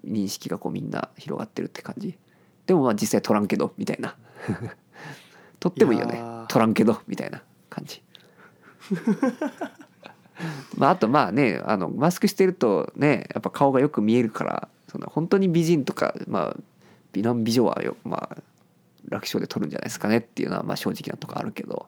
[0.06, 2.18] 認識がこうみんな広がってるって感じ。
[2.66, 4.14] でもまあ実際取らんけどみたいな。
[5.58, 6.14] 取ってもいいよね。
[6.14, 6.46] いやー。
[6.46, 8.02] 取らんけどみたいな感じ。
[10.76, 16.56] まああとまあねあのマスクしてるとねやっぱ顔がよく見えるからその本当に美人とかまあ
[17.12, 18.42] 美男美女はよまあ
[19.08, 21.86] 楽勝で取るんじゃないですかねっていうのはまあ正直なとこあるけど。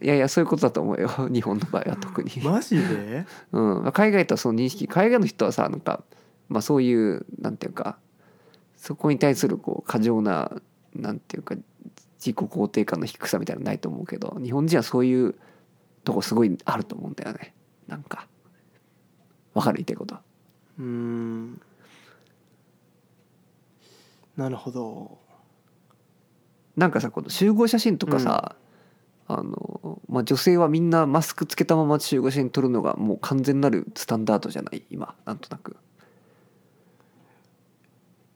[0.00, 1.08] いやいやそういうことだと思うよ。
[1.32, 3.26] 日本の場合は特に、マジで？
[3.52, 6.04] うん、まあ海外とはその認識海外の人はさなんか、
[6.48, 7.98] まあ、そういうなんていうか
[8.76, 10.52] そこに対するこう過剰な
[10.94, 11.56] なんていうか
[12.18, 15.34] 自己肯定感の低さみたいなのないと思うけど日本人はそういう
[16.04, 17.54] とこすごいあると思うんだよね。
[17.88, 18.28] なんか。
[19.54, 19.78] わかる？
[19.78, 20.14] 言ってること
[20.78, 21.60] うーん
[24.38, 25.18] なるほど。
[26.76, 28.54] なんかさこの集合写真とかさ、
[29.26, 34.84] あのまあ、女性はみんなマスクつけたまま集合写真撮るのがもう完全なるスタンダードじゃない？
[34.90, 35.72] 今なんとなく。
[35.72, 35.74] っ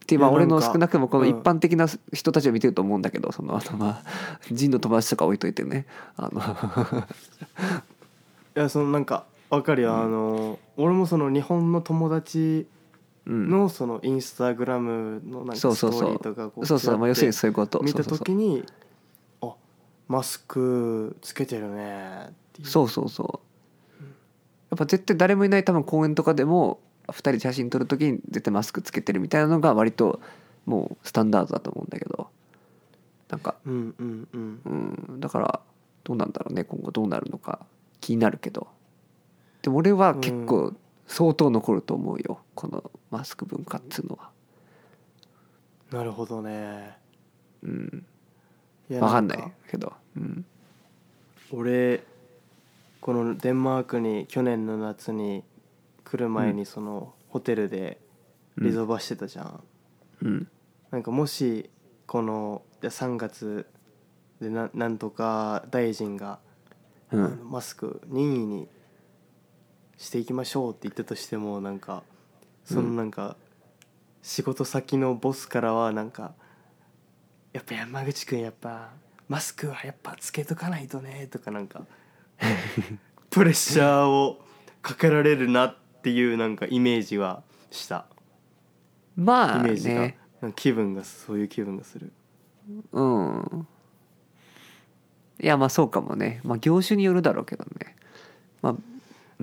[0.05, 1.29] てまあ俺の少なくともこのうん。
[1.29, 4.03] 一般的な人たちを見てると思うんだけど、そのあのまあ
[4.51, 5.85] ジンの友達とか置いといてね。
[6.17, 6.41] あの。
[8.55, 12.67] いやそのなんかわかるよ、あの俺もその日本の友達うん
[13.25, 15.99] のそのインスタグラムのなんかストそうそう。
[16.01, 16.97] そうーリーとかこそうそう。
[16.97, 17.79] まあ要するにちそういうこと。
[17.81, 18.65] 見た時に
[19.41, 19.53] あ
[20.07, 22.67] マスクつけてるねっていう。
[22.67, 24.03] そうそうそう。
[24.71, 30.19] やっぱ絶対誰もいない多分公園とかでも2人で写真撮る時に絶対マスクつけてるみたいなのが割と
[30.65, 32.27] もうスタンダードだと思うんだけど。
[33.29, 34.61] なんかうんうんうん。
[35.09, 35.19] うん。
[35.19, 35.59] だから
[36.03, 36.65] どうなんだろうね。
[36.65, 37.65] 今後どうなるのか
[38.01, 38.67] 気になるけど。
[39.61, 40.73] でも俺は結構
[41.07, 44.29] 相当残ると思うよこのマスク文化っつうのは。
[45.91, 46.97] なるほどね。
[47.61, 48.05] うん。
[48.89, 49.93] いや分かんないかけど。
[50.17, 50.45] うん。
[51.51, 52.03] 俺
[52.99, 55.43] このデンマークに去年の夏に
[56.03, 57.99] 来る前にそのホテルで
[58.57, 59.63] リゾバしてたじゃん、
[60.21, 60.47] うん。
[60.89, 61.69] なんかもし
[62.07, 63.67] このいや3月
[64.41, 66.39] でななんとか大臣が、
[67.11, 67.39] うん。
[67.49, 68.67] マスク任意に
[69.97, 72.03] していきましょうって言ったとしてもなんか
[72.65, 73.35] そのなんか、
[74.21, 76.33] 仕事先のボスからはなんか
[77.51, 78.91] 「やっぱ山口くんやっぱ
[79.27, 81.85] マスクはやっぱつけとかないとね」とかなんか
[83.29, 84.43] プレッシャーを
[84.81, 88.05] かけられるなっていうなんかイメージはした。
[89.15, 92.11] まあイメージが、気分がそういう気分がする。
[92.91, 93.67] うん。
[95.41, 96.41] いやまあそうかもね。
[96.43, 97.95] まあ業種によるだろうけどね。
[98.61, 98.75] まあ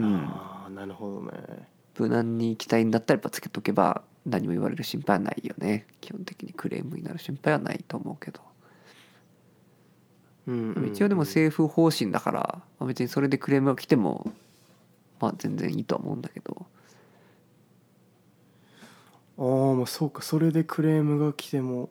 [0.02, 0.16] うん。
[0.26, 1.68] ああなるほどね。
[1.98, 5.86] 無難に行きたいんだったらやっぱつけとけば何も言われる心配はないよね。
[6.00, 8.40] 基本的にクレームになる心配はないと思うけど。
[10.46, 12.40] うんうん一応でも政府方針だから、
[12.78, 14.32] まあ、別にそれでクレームが来ても
[15.20, 16.66] まあ全然いいとは思うんだけど。
[19.38, 20.22] ああまあそうか。
[20.22, 21.90] それでクレームが来ても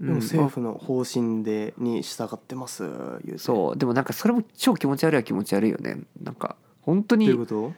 [0.00, 3.38] でも政府の方針でに従ってます言うて。
[3.38, 3.76] そう。
[3.76, 6.02] でもなんかそれも超気持ち悪いは気持ち悪いよね。
[6.20, 7.72] なんか本当にいうこと？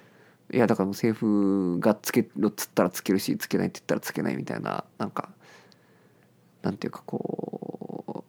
[0.53, 5.31] いやだからもう政府がつけろっつったらつけるしつけないって言ったらつけないみたいななんか
[6.63, 8.25] なんていうかこ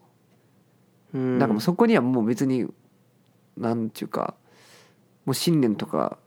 [1.14, 1.38] ううん。
[1.38, 2.68] なんかもうそこにはもう別に
[3.56, 4.36] なんていうか
[5.26, 6.18] もう信念とか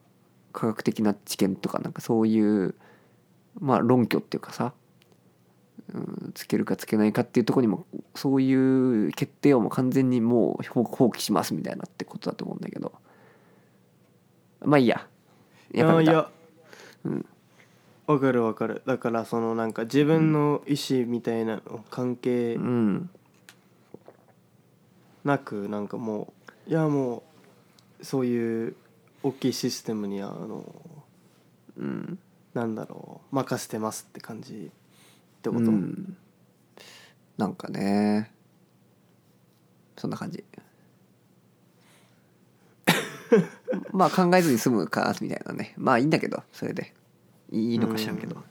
[0.52, 2.74] 科学的な知見とかなんかそういう
[3.58, 4.72] まあ論拠っていうかさ、
[5.92, 12.92] うん、つけるかつけないかっていうところにもそういう決定をもう完全にもう放放棄しますみたいなってことだと思うんだけど
[14.62, 15.06] まあいいや。
[15.72, 16.12] いやっぱ見た。
[16.12, 16.30] やいや。
[17.04, 17.26] うん。
[18.06, 18.82] わかるわかる。
[18.86, 23.10] だからそのなんか自分の意思みたいなの関係うん
[25.24, 26.32] なくなんかも
[26.66, 27.22] ういやも
[28.00, 28.74] うそういう
[29.22, 30.64] 大きいシステムにあの
[31.76, 32.18] うん
[32.54, 36.16] なんだろう任せてますって感じってこと、うん。
[37.38, 38.32] なんかね。
[39.96, 40.42] そんな感じ
[43.92, 45.74] まあ考えずに済むかみたいなね。
[45.76, 46.94] まあいいんだけどそれで。
[47.50, 48.42] いいのか知らんけど、うん。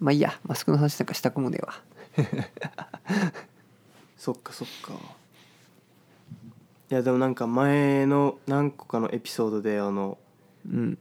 [0.00, 0.38] まあいいや。
[0.44, 1.82] マスクの話なんかしたくもねえわ。
[4.16, 4.94] そっかそっか。
[6.88, 10.18] いやでもなんか前の何個かのエピソードであの
[10.70, 10.98] うん。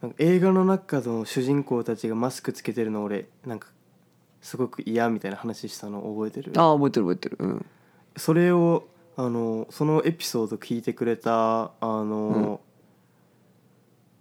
[0.00, 3.68] なんか映画の中の主人公たちがマスクつけてるの俺なんか
[4.40, 6.52] すごく嫌みたいな話したの覚えてる？
[6.56, 7.36] ああ覚えてる覚えてる。
[7.40, 7.66] うん。
[8.16, 8.86] それを
[9.16, 12.60] あのそのエピソード聞いてくれたあの、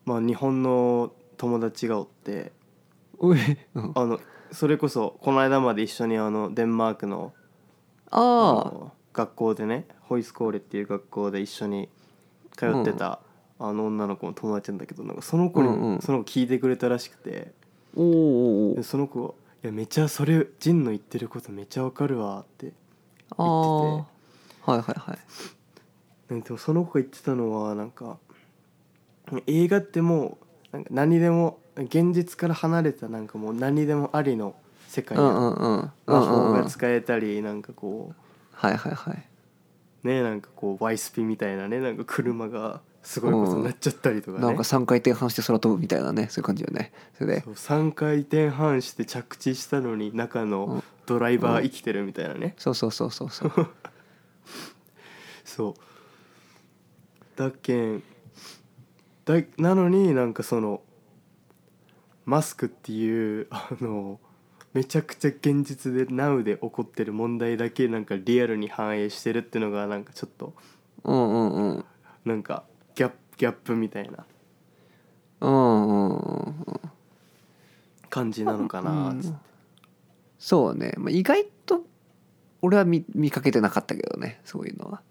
[0.05, 2.53] まあ日本の友達がおって
[3.17, 3.37] おい。
[3.73, 4.19] うんあの
[4.51, 7.33] それこそこの間まで一緒にあのデンマークの
[8.09, 8.21] ああ
[8.71, 11.89] の学校でねホイスコーレっていう学校で一緒に
[12.55, 13.19] 通ってた、
[13.59, 16.01] あの女の子の友達なんだけどなんかその子に、うんうん。
[16.01, 17.51] その子聞いてくれたらしくて
[17.97, 22.71] あおーおーおでーその子が「いやめちゃそれジンの言ってることめちゃわかるわ」って
[23.31, 24.05] ああ
[24.65, 26.43] はいはいはい。
[26.43, 28.17] でもその子が言ってたのはなんか
[29.47, 30.37] 映画っても
[30.73, 34.55] うなんか何でも現実から離れたなんかもう何でもありの
[34.87, 35.25] 世界うん。
[35.25, 35.91] うなんうんうん。
[36.05, 38.13] 魔法が使えたりなんかこ
[38.53, 39.23] はいはいはい。
[40.03, 44.45] うねなんかこうワイスピみたいなねなんか車がすごいことになっちゃったりとかね。
[44.45, 46.91] なんか3回転半して空飛ぶみたいなねそういう感じよね。
[47.17, 47.41] それで。
[47.41, 52.55] そう3回転半して着地したのに中うんのドライバー生きてるみたいなね。
[52.57, 53.51] そうそうそうそうそう
[55.45, 55.73] そう。
[57.37, 58.03] だけん
[59.25, 60.81] だなのになんかその
[62.25, 64.19] マスクっていうあの
[64.73, 70.53] めちゃくちゃ現実で Now で起こってる問題だけなんかリアルに反映してるっていうのがなんかちょっと
[71.03, 71.85] うんうんうん。
[72.25, 72.63] なんか
[72.95, 74.25] ギャップギャップみたいな。
[75.41, 76.55] うんうんうん
[78.09, 79.37] 感じなのかなうんつって
[80.39, 81.81] そうね、まあ、意外と
[82.61, 85.01] 俺は見見かけてなかったけどねそういうのは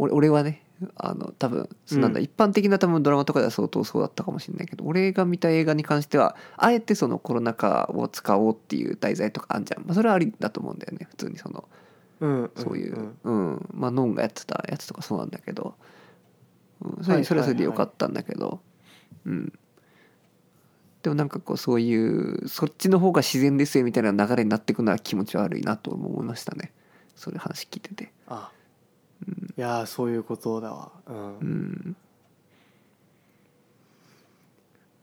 [0.00, 0.64] 俺俺はね
[0.96, 11.68] あの多分なんだ、うん一般的な多分ドラマとかでは相当そうだったかもしれないけど俺が見た映画に関してはあえてそのコロナ禍を使おうっていう題材とかあんじゃん、まあ、それはありだと思うんだよね普通にその
[12.20, 13.68] うんそういう、んうん。
[13.72, 15.74] まあノンがやってたやつとかそうなんだけど、
[16.82, 18.60] うん、それはいそれはそれでよはいかったんだけど、
[19.24, 19.52] うん。
[21.02, 26.72] でもなんかこうそういうそっちの方が自然ですよみたいな流れになっていくのは気持ち悪いなと思いましたね。
[27.16, 28.12] それ話聞いてて。
[28.28, 28.50] あ
[29.56, 30.92] いやーそういうことだわ。
[31.06, 31.16] うん。
[31.16, 31.96] うん。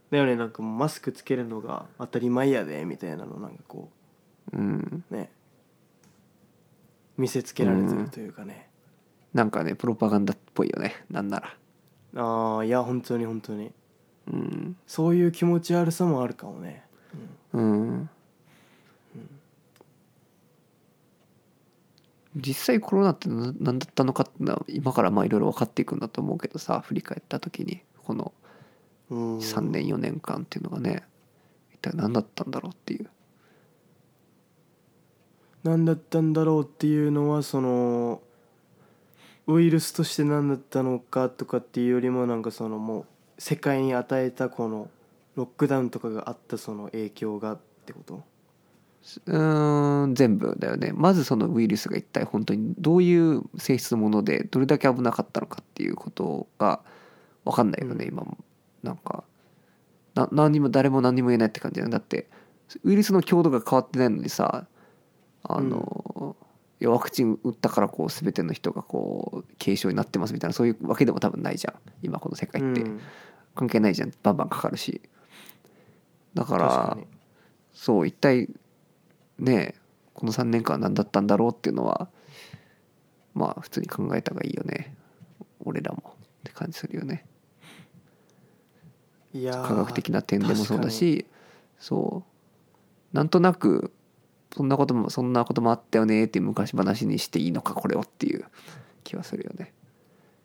[0.10, 3.90] だよねなんかもうマスクつけるのが当たり前やでみたいなのなんかこ
[4.54, 5.04] うん。
[5.12, 5.30] うね。
[7.18, 8.70] 見せつけられてるというかね、
[9.34, 11.04] なんかねプロパガンダっぽいよね。
[11.10, 11.56] なんなら。
[12.16, 13.72] ああいや本当に本当に。
[14.32, 14.78] うん。
[14.86, 16.84] そういう気持ち悪さもあるかもね、
[17.54, 18.10] うん
[22.48, 27.82] 実際コロナってな何だったのかってのは今からまあいろいろ分かっていくんだと思うけどさ振り返った時に。
[28.04, 28.32] この
[29.10, 31.04] うん、3年4年間っていうのがね
[31.74, 33.10] 一体何だったんだろうっていう。
[35.64, 38.22] 何だったんだろうっていうのはその
[39.48, 43.06] ウイルスとして何だったのかとかっていうよりもなんかそのもう
[43.38, 44.90] 世界に与えたこの
[45.36, 48.24] ロックダウンとかがあったその影響がってこと？
[49.26, 50.92] うーん全部だよね。
[50.94, 56.82] まずそのウイルスが一体本当にどういう性質のものでどれだけ危なかったのかっていうことが
[57.46, 58.12] 分かんないよね、うん。
[58.14, 58.38] 今も。
[58.84, 59.24] なんか
[60.14, 62.30] な何にも誰も何にも言えないって感じだよだって。
[62.84, 64.68] ウイルスの強度が変わってないのにさ
[65.44, 66.36] あの、
[66.82, 71.76] いやワクチン打ったからこう全ての人がこう軽症になってますみたいなそういうわけでも多分ないじゃん。
[72.04, 73.00] 今この世界って、うん。
[73.56, 74.12] 関係ないじゃん。
[74.22, 75.02] バンバンかかるし。
[76.34, 76.98] だから
[77.74, 78.50] そう一体
[79.40, 79.76] ね
[80.14, 82.10] この3年間何だったんだろうっていうのは
[83.34, 84.96] まあ普通に考えた方がいいよね。
[85.64, 87.26] 俺らもって感じするよね。
[89.34, 91.26] いやー科学的な点でもそうだし
[91.80, 92.24] そ
[93.14, 93.16] う。
[93.16, 93.92] なんとなく
[94.56, 98.46] そんなこともそんなこともあったよねっていう昔話にしていいのかこれをっていう
[99.04, 99.74] 気はするよね。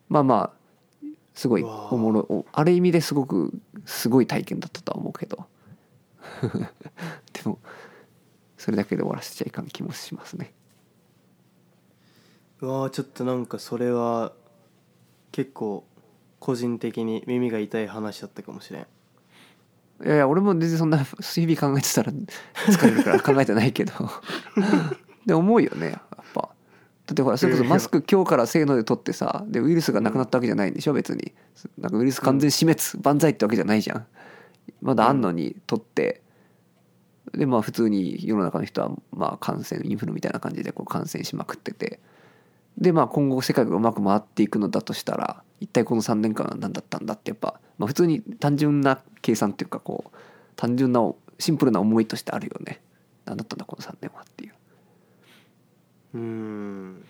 [0.09, 3.51] まあまあすごいおもろおある意味ですごく
[3.85, 5.47] すごい体験だったとは思うけど。
[7.33, 7.59] でも
[8.63, 10.53] それだけで終わらせちゃいかん気もしますね。
[12.61, 14.31] うわーちょっとなんかそれは
[15.33, 15.85] 結構
[16.39, 18.83] 個人的に耳が痛い話だったかもしれん。
[20.05, 23.91] いやいや俺も全然そんな日々考えてたら疲れるから考えてないけど。
[25.27, 26.41] で思うよねやっぱ。
[27.05, 31.33] だってほらそれこそマスク今日からせーので取ってさでウイルスがなくなったわけじゃないんでしょ別に。
[31.77, 34.05] なんかウイルス完全死滅、万歳ってわけじゃないじゃん。
[34.81, 36.22] まだあんのに取って、
[37.33, 41.99] でまあ普通に世の中の人はまあ感染インフルみたいな感じでこう感染しまくってて。
[42.77, 50.17] でまあ今後世界がうまく回っていくのだとしたら一体この3年間は何だったんだってやっぱ、まあ、普通に単純な計算っていうかこう
[50.55, 50.99] 単純な
[51.37, 52.81] シンプルな思いとしてあるよね。
[53.25, 54.53] 何だったんだこの3年はっていう。
[56.15, 57.05] うーん。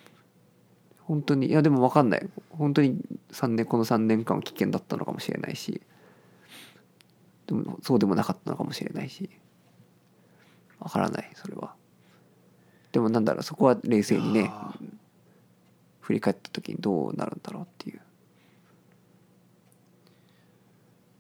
[1.00, 2.30] 本当にいやでも分かんない。
[2.50, 3.00] 本当に
[3.32, 5.82] 3年この3年間は危険だったのかもしれないし。
[7.48, 9.30] でもそうでもなかったのかもしれないし
[10.84, 11.74] 分からないそれは。
[12.92, 14.52] でもなんだろうそこは冷静にね
[16.02, 18.02] 振り返った時にどうなるんだろうっていう。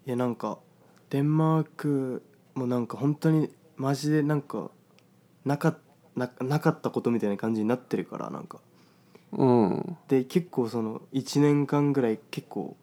[0.05, 0.59] いやなんか
[1.09, 2.23] デンマーク
[2.55, 4.69] もなんか本当にマジでなんか
[5.45, 5.77] なか
[6.15, 8.59] ななかったことみたいな感じになってるからなんか。
[9.31, 9.97] うん。
[10.07, 12.75] で結構その1年間ぐらい結構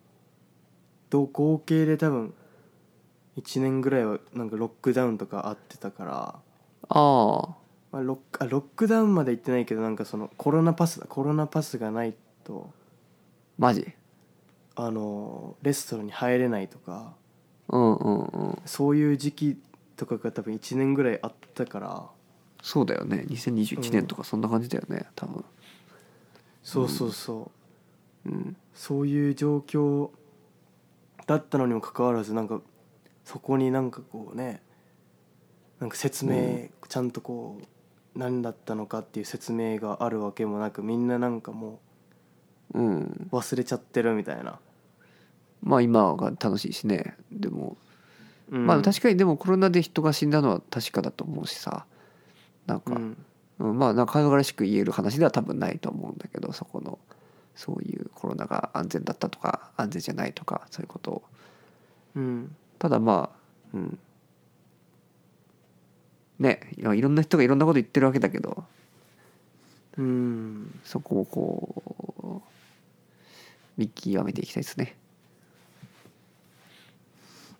[1.11, 2.35] どう合計で多分
[3.37, 6.41] 1年ぐらいはなんかロックダウンとかあってたから、
[6.91, 7.57] ああ。
[7.93, 12.15] まあ、ロックあロックダウンまで行ってないけどなんかそのコロナパスだコロナパスがない
[12.45, 12.71] と。
[13.59, 13.93] マジ？
[14.77, 17.15] あのレストランに入れないとか。
[17.69, 18.59] うんうんうん。
[18.65, 19.59] そういう時期
[19.97, 22.07] とかが多分1年ぐらいあったから。
[22.63, 23.25] そうだよね。
[23.29, 25.45] 2021年とかそんな感じだよね多分。
[26.63, 27.51] そうそうそ
[28.25, 28.57] う、うん。
[28.75, 30.11] そういう状況
[31.27, 32.61] だったのにもかかわらずなんか
[33.25, 34.63] そこになんかこうね
[35.81, 36.71] なんか説明、うん。
[36.89, 41.81] ちゃんとこう何だったのかっていう説明があるわけもなくみんななんかも
[42.75, 43.29] うん。
[43.33, 44.61] う忘れちゃってるみたいな、
[45.63, 47.17] まあ今が楽しいしね。
[47.33, 47.77] でも
[48.51, 48.67] うん。
[48.67, 51.87] まあ確かにでもコロナで人が死んだのは確かだと思うしさ。
[52.67, 53.17] なんか、うん。
[53.59, 56.99] うんまあなんか軽々しく言える話では多分ないと思うんだけどそこの
[57.55, 61.23] そういうコロナが安全だったとか安全じゃないとかそういうことを。
[62.17, 62.57] うん。
[62.79, 63.37] ただまあ
[63.75, 63.99] うん
[66.41, 68.65] ねいろんな人がいろんなこと言ってるわけだけど。
[69.99, 70.81] うん。
[70.85, 72.43] そこをこ
[73.77, 74.97] う見極めていきたいですね。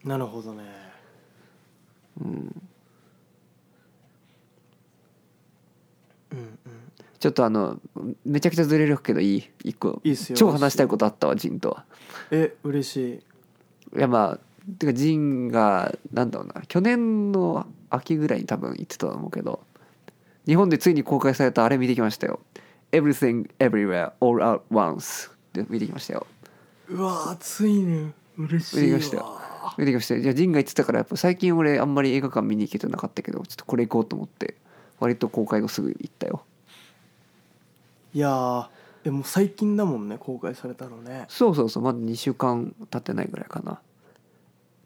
[0.03, 0.63] なるほどね。
[2.21, 2.29] うん。
[6.33, 6.59] うんうん。
[7.19, 7.79] ちょっとあの
[8.25, 9.51] めちゃくちゃずれるけどいい？
[9.65, 10.01] 一個。
[10.05, 11.85] いいっすよ超話したいことあったわジンとは。
[12.31, 13.23] え嬉し
[13.95, 13.99] い。
[13.99, 16.63] いやまあてかジンがなんだろうな。
[16.69, 19.61] 去年の秋ぐらいに多分言ってたと思うけど
[20.47, 22.41] 日本でついに公開されたあれ見てきましたよ
[22.93, 26.27] 「Everything Everywhere All at Once」で見てきましたよ。
[26.89, 28.13] うわーついに。
[28.37, 29.41] 嬉しいわ見てきましたよ。
[29.79, 30.21] 見てきましたよ。
[30.23, 34.57] じゃあジンが言ってたからやっぱ最近俺あんまり映画館見に行けてなかったけどちょっとこれ行こうと思って
[34.99, 36.43] 割と公開後すぐ行ったよ。
[38.13, 38.69] いやー
[39.05, 41.27] でも最近だもんね公開されたのね。
[41.29, 43.81] そうそうそうまだ2週間経ってないぐらいかな。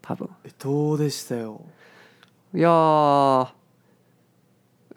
[0.02, 0.28] 多分。
[0.44, 1.62] えどうでしたよ
[2.54, 3.48] いやー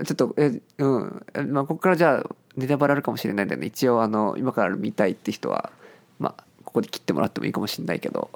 [0.05, 5.71] ちょっとえうんえまあここからじゃあネタバレあるかもしれないんだよね一応あの今から見たいって人は
[6.19, 8.29] まあここで切ってもらってもいいかもしれないけど。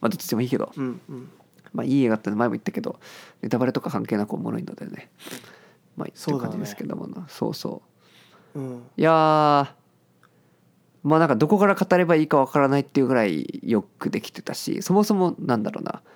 [0.00, 0.72] まあどっちでもいいけど。
[0.76, 1.30] うんうん。
[1.74, 2.98] まあいい映画って前も言ったけど
[3.42, 5.10] ネタバレとか関係なくおもろいのでね。
[5.96, 7.26] まあそだねいうう感じですけどもな。
[7.28, 7.82] そう,、そ
[8.54, 8.58] う。
[8.58, 8.82] うん。
[8.96, 9.68] いやー
[11.02, 16.00] まあなんかどこから語ればいいかわからないっていうぐらいよくできてたしそもそもなんだろうな。
[16.04, 16.15] うん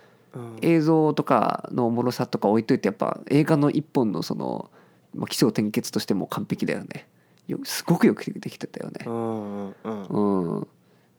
[0.63, 4.71] 映像とかのおもろさとか置いといてやっぱ映画の一本のその
[5.15, 7.09] まあ起承転結としても完璧だよね。
[7.49, 9.05] よすごくよくできてたよね。
[9.07, 9.11] う。
[9.11, 10.57] んうんうん。
[10.59, 10.69] うん、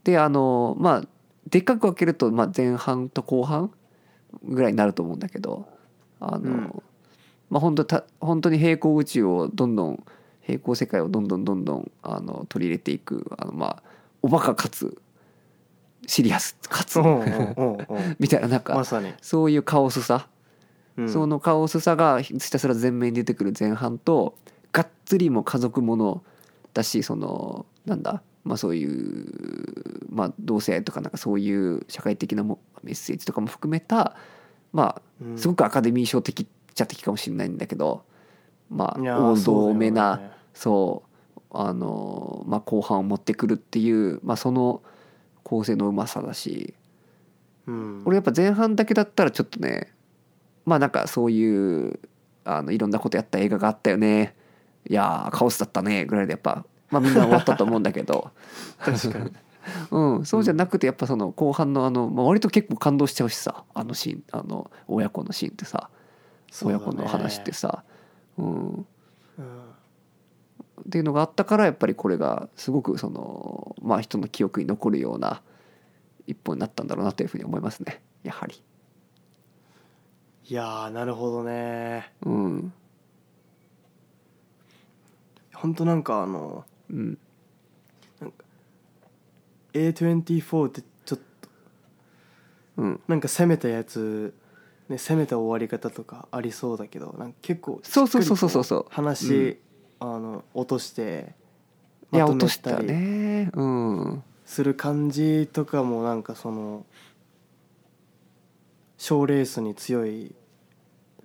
[0.03, 1.07] であのまあ
[1.49, 3.71] でっかく分けると、まあ、前半と後半
[4.43, 5.67] ぐらいになると思うんだけど
[6.19, 6.83] あの、うん。
[7.49, 10.03] まあ本当た本当に平行宇宙をどんどん
[10.41, 13.83] 平行世界をどんどんどんどんあの取り入れていくあのまあ
[14.21, 14.97] おバカかつ
[16.07, 16.99] シリアスかつ
[18.19, 18.81] みたいななんかま
[19.21, 20.27] そういうカオスさ、
[20.97, 21.09] うん。
[21.09, 24.35] そのカオスさがひたすら前面に出てくる前半と
[24.71, 26.23] がっつりも家族もの
[26.73, 34.15] だしそのなんだまあそういう、まあ、同性愛とかなんかそういう社会的なもメッセージとかも含めた
[34.73, 35.35] まうん。
[35.35, 38.03] あすごくアカデミー賞的っちゃ的かもしれないんだけど
[38.69, 40.19] まあ王道めな
[40.53, 41.11] そう
[41.51, 44.81] あのまあ後半を持ってくるっていう、まあ、その
[45.51, 46.73] 構成のうまさだし。
[47.67, 48.03] うん。
[48.05, 49.91] 俺やっぱ前半だけだったらちょっとね
[50.65, 51.99] まあなんかそういう
[52.45, 54.33] あのいろんなことやった映画があったよね。
[54.87, 56.05] いやーカオスだったね。
[56.05, 58.31] ぐらいでやっぱ、まあ、みんな終わったと思うんだけど、
[58.79, 59.31] 確かに。
[59.91, 63.65] うん、そうじゃなくてやっぱその後半のあの、まあ、割と結構感動しちゃうしさ。
[63.73, 65.89] あのシーンあの親子のシーンってさ、
[66.63, 67.83] 親子の話ってさ、
[68.37, 68.49] うん、う
[68.79, 68.85] ん
[70.85, 75.41] っていうのがあったからやっぱりこれがすごくそのまあ人の記憶に残るような
[76.27, 78.01] 一本になったんだろうなというふうに思いますね。
[78.23, 78.61] やはり。
[80.47, 82.11] いやーなるほどね。
[82.23, 82.73] うん。
[85.53, 87.17] ほんとなんかあのうん。
[89.73, 91.49] A24 ってちょっと
[92.77, 94.33] うん、なんか攻めたやつ
[94.89, 99.47] ね攻めた終わり方とかありそうだけどなんか結構そうそうそうそうそう話、う。
[99.49, 99.57] ん
[100.01, 101.35] あの落として
[102.11, 103.51] いやまとめ落としたりね。
[103.53, 104.23] うん。
[104.45, 106.85] する感じとかもなんかその
[108.97, 110.33] 賞レースに強い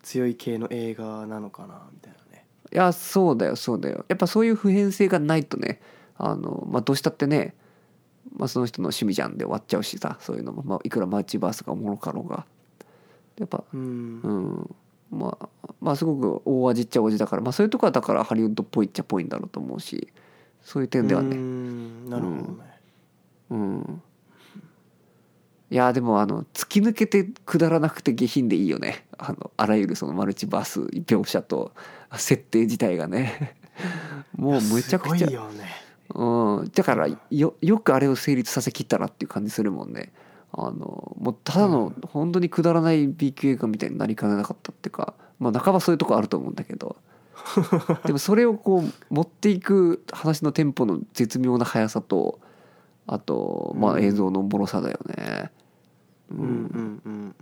[0.03, 2.45] 強い系の映画なのかなみたいなね。
[2.71, 4.05] いやそうだよそうだよ。
[4.09, 5.81] やっぱそういう普遍性がないとね
[6.19, 7.55] あの、まあ、どうしたってね、
[8.37, 12.45] まあ、その人の趣味じゃんで終わっちゃうしさそういうのも、まあ、いくらマルチバースがおもろかろうが。
[13.39, 14.21] やっぱうん。
[14.23, 14.77] うん
[15.11, 15.49] まあ
[15.81, 20.09] まあすごく大味っちゃ大味だから、まあ、そういうとこはだからハリウッドっぽいっちゃっぽいんだろうと思うし
[20.63, 22.81] そういう点ではうねんなるほどね、
[23.51, 24.03] うん。
[25.71, 29.07] いやでもあの突き抜けてくだらなくて下品でいいよね。
[29.19, 31.73] あのあらゆるそのマルチバース描写と
[32.17, 33.57] 設定自体がね。
[34.37, 35.19] もうむちゃくちゃ。
[35.19, 35.65] すごいよね。
[36.15, 40.13] うん、だからよよくあれを成立させきったなっていう感じするもんね
[40.59, 46.97] あのもうただの本当にくだらない B 級映画みたいになりかねなかったっていうか、まあ、半ばそういうとこあると思うんだけど
[48.07, 52.41] でもそれをこう持っていく話のテンポの絶妙な速さと
[53.07, 54.05] あとまあうん。
[54.05, 55.51] 映像のおもろさだよね、
[56.31, 56.39] うん。
[56.39, 57.35] うんうんうんうん。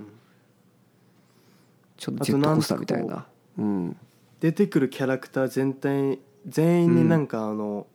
[1.97, 3.27] ちょっとジェットコースターみたいな。
[3.59, 3.97] うん。
[4.41, 7.87] 出てくるキャラクター全体全員になんかあの、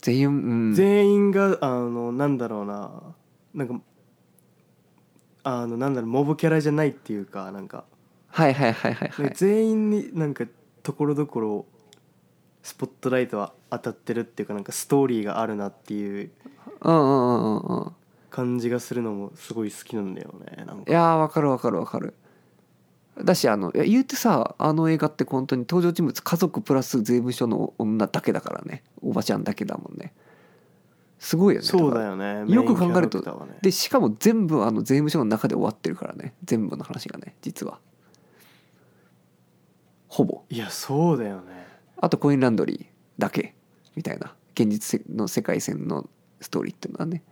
[0.00, 0.74] 全員うん。
[0.74, 3.14] 全員があのなんだろうな
[3.54, 3.80] なんか
[5.44, 7.84] あのなんだろうモブキャラじゃないっていうかなんか、
[8.28, 9.32] はいはいはいはいはい。
[9.34, 10.44] 全員になんか
[10.82, 11.66] ところどころ
[12.62, 16.30] スポットライトは当たってるっていうかなんかストーリーがあるなっていう
[16.80, 17.92] うんうんうんうんうん。
[18.30, 20.90] 感じがするのもすごい好きなんだよねなんか。
[20.90, 22.14] いやーわかるわかるわかる。
[23.22, 28.82] だしあのいや言うてさあの映画って本当に登場人物家族プラス税務署の女だけだからね。
[29.02, 30.12] おばちゃんだけだもんね
[31.24, 31.66] すごいよね。
[31.66, 32.44] そうだよね。
[32.52, 33.56] よく考えるとね。
[33.62, 36.34] でしかも全部あの税務署の中で終わってるからね。
[36.44, 37.78] 全部の話がね実は。
[40.06, 40.42] ほぼ。
[40.50, 41.66] いやそうだよね。
[41.96, 43.54] あとコインランドリーだけ
[43.96, 44.34] みたいな。
[44.52, 46.10] 現実の世界線の
[46.42, 47.22] ストーリーっていうのはね。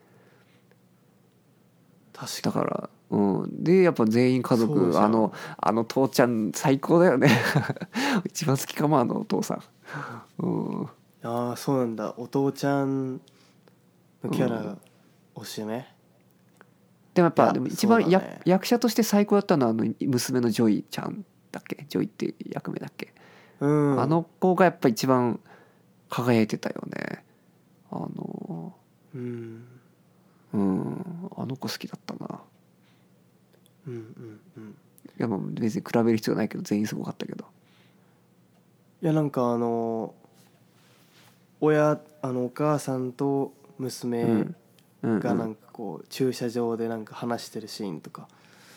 [2.15, 3.63] 確かだからうん。
[3.63, 7.29] でやっぱ全員家族あのあの父ちゃん最高だよね。
[8.25, 9.63] 一番好きかもあのお父さん。
[10.39, 10.49] う
[10.85, 10.89] ん。
[11.25, 12.15] ああそうなんだ。
[12.17, 13.21] お父ちゃん
[14.23, 14.77] のキャラ
[15.35, 15.95] 推しね、
[17.15, 18.41] でもやっいやぱでも一番や、そうだね。
[18.45, 21.85] 役者として最高だったのはあの娘のジョイちゃんだっけ？
[21.89, 23.13] ジョイっていう役目だっけ、
[23.61, 24.01] うん。
[24.01, 25.41] あの子がやっぱ一番
[26.09, 27.25] 輝いてたよね。
[27.91, 28.75] あの
[29.15, 29.65] うん。
[30.53, 31.31] うん。
[31.37, 32.41] あの子好きだったな。
[33.87, 34.71] うんうんうん。
[34.71, 34.75] い
[35.19, 37.45] やもう別に比べる必要ないけど全員すごかったけど。
[39.03, 40.15] いやなんかあの
[41.61, 43.53] 親あのお母さんと
[43.83, 44.25] 娘
[45.03, 45.55] がなんうん。
[45.55, 48.29] かこう駐車場でなんか話してるシーンとか。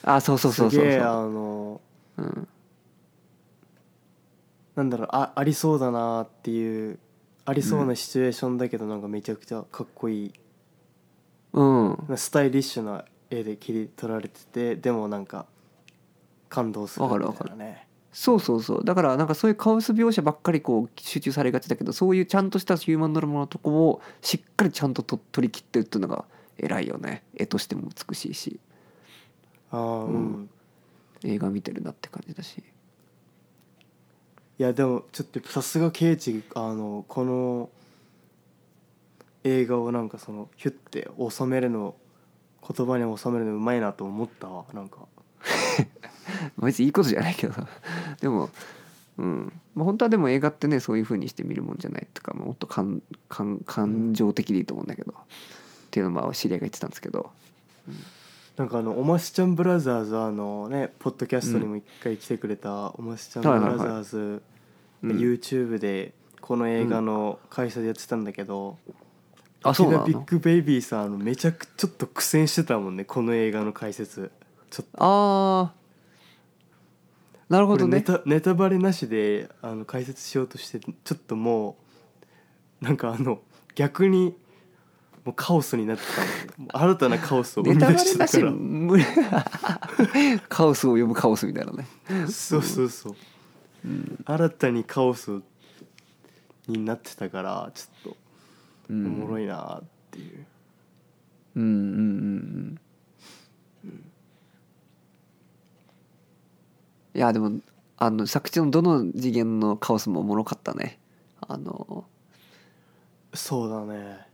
[0.03, 1.81] あそうそうそうそうすげえあの
[2.17, 2.47] うん。
[4.75, 6.99] なんだろうあありそうだなっていう
[7.45, 10.33] ありそうなシチュエーションだけどなんかめちゃくちゃかっこいい、
[11.53, 11.97] うん。
[12.17, 15.45] スタイリッシュな絵で切り取られててでもなんか
[16.49, 17.87] 感動するみたいなね
[18.17, 18.85] そうそうそう。
[18.85, 26.23] だからなんかそういうカオス描写ばっかりこう集中されがちだけどそういうちゃんとしたヒューマンドラマのとこをしっかりちゃんとと取り切ってるっていうのが
[26.57, 27.23] 偉いよね。
[27.35, 28.57] 絵としても美しいし。
[29.69, 30.49] ああうん、うん。
[31.25, 32.63] 映画見てるなって感じだし。
[34.59, 37.69] いやでもちょっとさすがケイチあのこの
[39.43, 41.95] 映画をなんかそのヒュッて収めるの
[42.65, 44.99] 言葉に収めるのうまいなと思ったわなんか
[46.61, 47.53] 別にいいことじゃないけど。
[47.53, 47.67] さ
[48.21, 48.49] でも
[49.17, 49.53] うん。
[49.75, 55.11] まあ本当はでも映画ってねそういう風にして見るもんじゃないとかもっと感感感情的でいいと思うんだけど。
[55.11, 55.15] っ
[55.91, 57.31] ていうのをまあ知り合いが言ってたんですけど。
[58.57, 63.77] なんかあのおましちゃんブラザーズあのねポッドキャストにも一回来てくれたおましちゃんブはいはいはい。
[63.79, 64.41] ラザーズ、
[65.03, 65.11] うん。
[65.11, 68.77] YouTube でこの映画の開催でやってたんだけど、
[69.63, 70.05] あそうなの？
[70.05, 74.31] ビッグベイビーさんあのめちゃくちょっと苦戦してたもんねこの映画の解説
[74.75, 74.97] ちょっと。
[74.97, 75.73] ああ
[77.47, 77.99] なるほどね。
[77.99, 81.77] ネタネタバレなしであの解説しようとしてちょっとも
[82.81, 83.39] うなんかあの
[83.75, 84.35] 逆に
[85.23, 86.03] もうカオスになって
[86.67, 90.39] た新たなカオスを生ネみ出ししてたから。
[90.49, 91.87] カオスを呼ぶカオスみたいなね。
[92.29, 93.15] そうそうそう、
[94.25, 95.41] 新たにカオス
[96.67, 98.17] になってたからちょっと
[98.89, 99.03] おうん。
[99.03, 100.45] もろいなっていう、
[101.55, 101.81] うんうんうんう
[102.71, 102.79] ん
[107.15, 107.59] いやでも
[107.97, 110.99] あの作中のどの次元のカオスもおもろかったね。
[111.39, 112.05] あの
[113.33, 114.27] そうだね。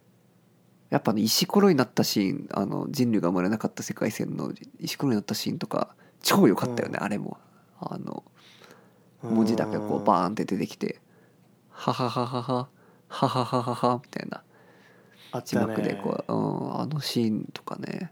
[0.90, 7.38] やっぱね石ころになったシーンあの人類が生まれなかった世界線の石ころになったシーンとか超良かったよね、あれも。
[7.80, 8.24] あの
[9.22, 11.00] 文字だけこうバーンって出てきて
[11.70, 12.68] 「ははははは
[13.08, 14.44] ははははは」みたいな。
[15.46, 18.12] 字幕でこう、うん、あのシーンとかね。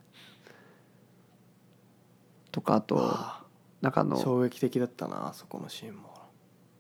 [2.52, 2.96] とかあと
[3.82, 6.10] あなんかあの衝撃的だったなあそこのシーンも。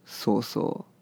[0.05, 0.93] そうそう。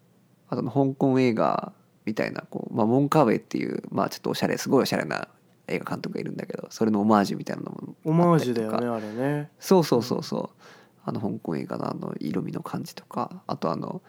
[0.49, 1.73] あとあの香港映画
[2.05, 5.27] みたいなこう、まあ、モンカーウェイっていう、まあ、ちょっとおしゃれすごいおしゃれな
[5.67, 9.49] 映画監督がいるんだけどそれのオマージュみたいなのもオマージュだよねあれね。
[9.59, 10.63] そうそうそうそう。
[11.03, 14.01] あの香港映画のあの色味の感じとかあとあの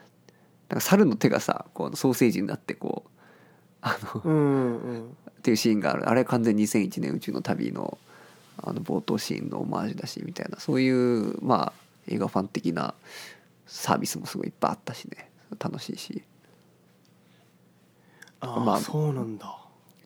[0.69, 3.11] なんか猿の手がさこうソーセージになってこう
[3.81, 5.17] あのうんうんうん。
[5.39, 6.09] っていうシーンがある。
[6.09, 7.99] あれ完全に2001年宇宙の旅の
[8.63, 11.73] あの冒頭シーンのオマージュだしみたいなそういうまあ
[12.09, 12.95] 映画ファン的な
[13.67, 15.31] サービスもすごいいっぱいあったしね。
[15.59, 16.23] 楽しいし。
[18.41, 19.57] ああ、まあそうなんだ。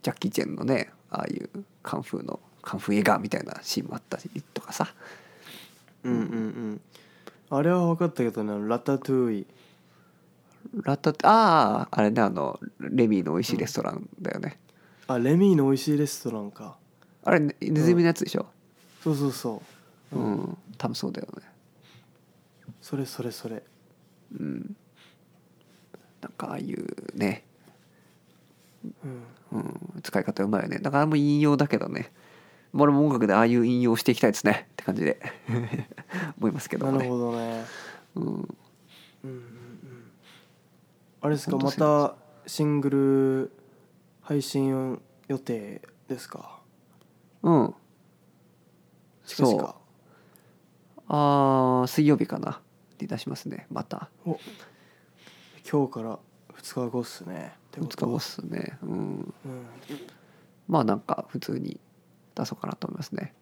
[0.02, 1.50] ジャッキー・チェンのねああいう
[1.82, 4.92] カンフーのカンフー映画みたいなシーンもあったりとかさ。
[6.04, 6.80] うんうんうん。
[7.50, 9.46] あれは分かったけどねラタトゥイ。
[10.84, 14.58] ラタトあああれねあのレミーの美味しいレストランだよね、
[15.06, 16.76] あレミーの美味しいレストランか
[17.24, 18.46] あれねネズミのやつでしょ？
[19.02, 19.62] そうそうそ
[20.12, 20.18] う。
[20.18, 21.42] うん、多分そうだよね。
[22.80, 23.62] それそれそれ。
[24.38, 24.76] うん。
[26.20, 27.44] なんかああいうね、
[29.04, 29.22] うん。
[29.52, 30.78] うん、使い方うまいよね。
[30.78, 32.12] だからも引用だけどね。
[32.74, 34.68] 俺も音楽でああいう引用していきたいですね。
[34.72, 35.20] って感じで。
[36.38, 36.98] 思いますけどもね。
[36.98, 37.64] なるほどね。
[38.14, 38.44] うん、うんうん
[39.24, 40.10] うん。
[41.20, 41.56] あれですか？
[41.58, 42.14] また
[42.46, 43.52] シングル
[44.22, 46.61] 配信予定ですか？
[47.42, 47.74] うん。
[49.24, 49.58] 近々。
[49.58, 49.74] そう。
[51.08, 52.60] あー水曜日かな。
[53.00, 53.66] に出しますね。
[53.70, 54.08] また。
[54.24, 54.38] お。
[55.70, 56.18] 今日から
[56.54, 57.52] 2日後っすね。
[57.68, 58.06] って2こと。
[58.06, 58.78] 日後っすね。
[58.82, 58.90] うん。
[58.90, 59.66] うん。
[60.68, 61.80] まあなんか普通に
[62.34, 63.34] 出そうかなと思いますね。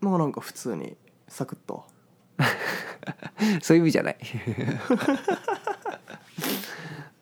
[0.00, 1.84] まあなんか普通にサクッと。
[3.62, 4.18] そういう意味じゃない。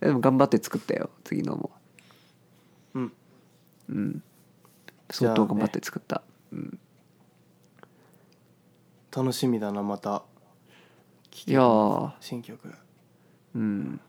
[0.01, 1.11] でも頑張って作ったよ。
[1.25, 1.71] 次のも。
[2.95, 3.13] うん。
[3.89, 4.23] うん
[5.11, 6.79] 相当頑張って作った、うん。
[9.15, 10.25] 楽しみだなまた。
[11.31, 12.75] 聴い新曲。
[13.55, 14.01] うん。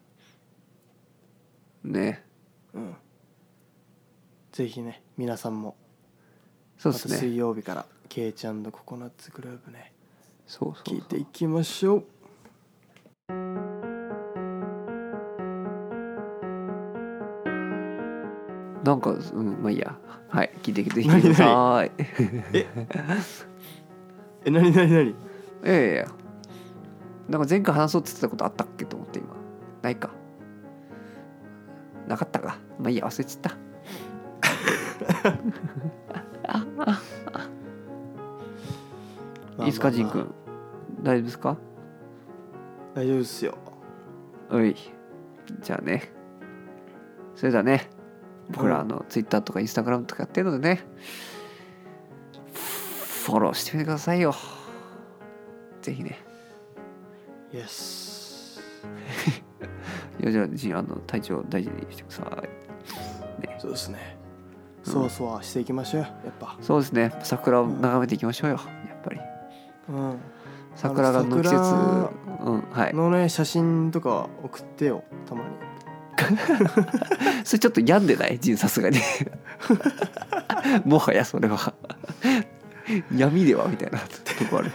[1.83, 2.23] ね。
[2.73, 2.95] うん。
[4.51, 5.75] ぜひね皆さんも。
[6.77, 7.17] そうですね。
[7.17, 9.93] 水曜日から「ケイちゃんのココナッツグループね。
[10.45, 10.83] そうそう。
[10.83, 13.76] 聞いていきましょう
[18.87, 19.97] なんかうんまあいいや。
[20.29, 21.91] はい聞いてぜひ聞いてください。
[22.53, 22.65] え？
[24.49, 25.15] なになになにい
[25.65, 26.07] やいやいや。
[27.27, 29.35] なんか前回話そうって言ってたことあったっけと思って今。
[29.81, 30.11] ないか。
[32.07, 32.59] なかったか。
[32.79, 33.05] まあいいや。
[33.05, 33.57] 忘れちゃった。
[39.59, 40.11] いいですかまあまあ。
[40.11, 40.33] 君
[41.03, 41.57] 大丈夫ですか？
[42.95, 43.57] 大丈夫ですよ。
[44.49, 44.75] おい。
[45.61, 46.13] じゃあね。
[47.35, 47.89] それではね
[48.49, 50.81] 僕らあのツイッターとかインスタグラムとかやってるのでね
[53.25, 54.33] フォローしてみてくださいよ。
[55.81, 56.17] ぜひね。
[57.53, 58.61] イエス
[60.21, 63.59] いやじゃああの体調大事にしてください。
[63.59, 64.17] そうですね。
[64.83, 66.57] そわそわしていきましょうよやっぱ。
[66.61, 67.13] そうですね。
[67.23, 69.19] 桜を眺めていきましょうよやっぱり。
[69.89, 70.17] うん。
[70.75, 72.11] 桜がの季節桜
[72.45, 72.93] うんはい。
[72.93, 75.47] のね写真とか送ってよたまに
[77.43, 78.39] それちょっと病んでない？
[78.39, 78.99] ジンさすがに。
[80.85, 81.73] もはやそれは。
[83.15, 83.67] 闇では？
[83.67, 83.99] みたいな。
[83.99, 84.71] とこある。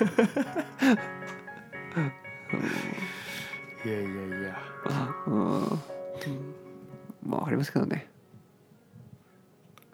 [3.84, 4.58] いやいやいや。
[5.26, 5.80] うん。
[7.24, 8.08] まあありますけどね。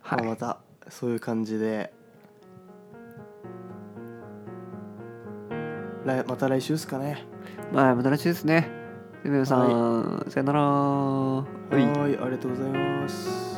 [0.03, 1.93] はい、まあまたそういう感じで。
[6.05, 7.27] 来また来週ですかね。
[7.73, 8.78] まあまた来週ですね
[9.25, 10.61] で皆さん、さよなら。
[10.61, 11.83] はい
[12.17, 13.58] ありがとうございます。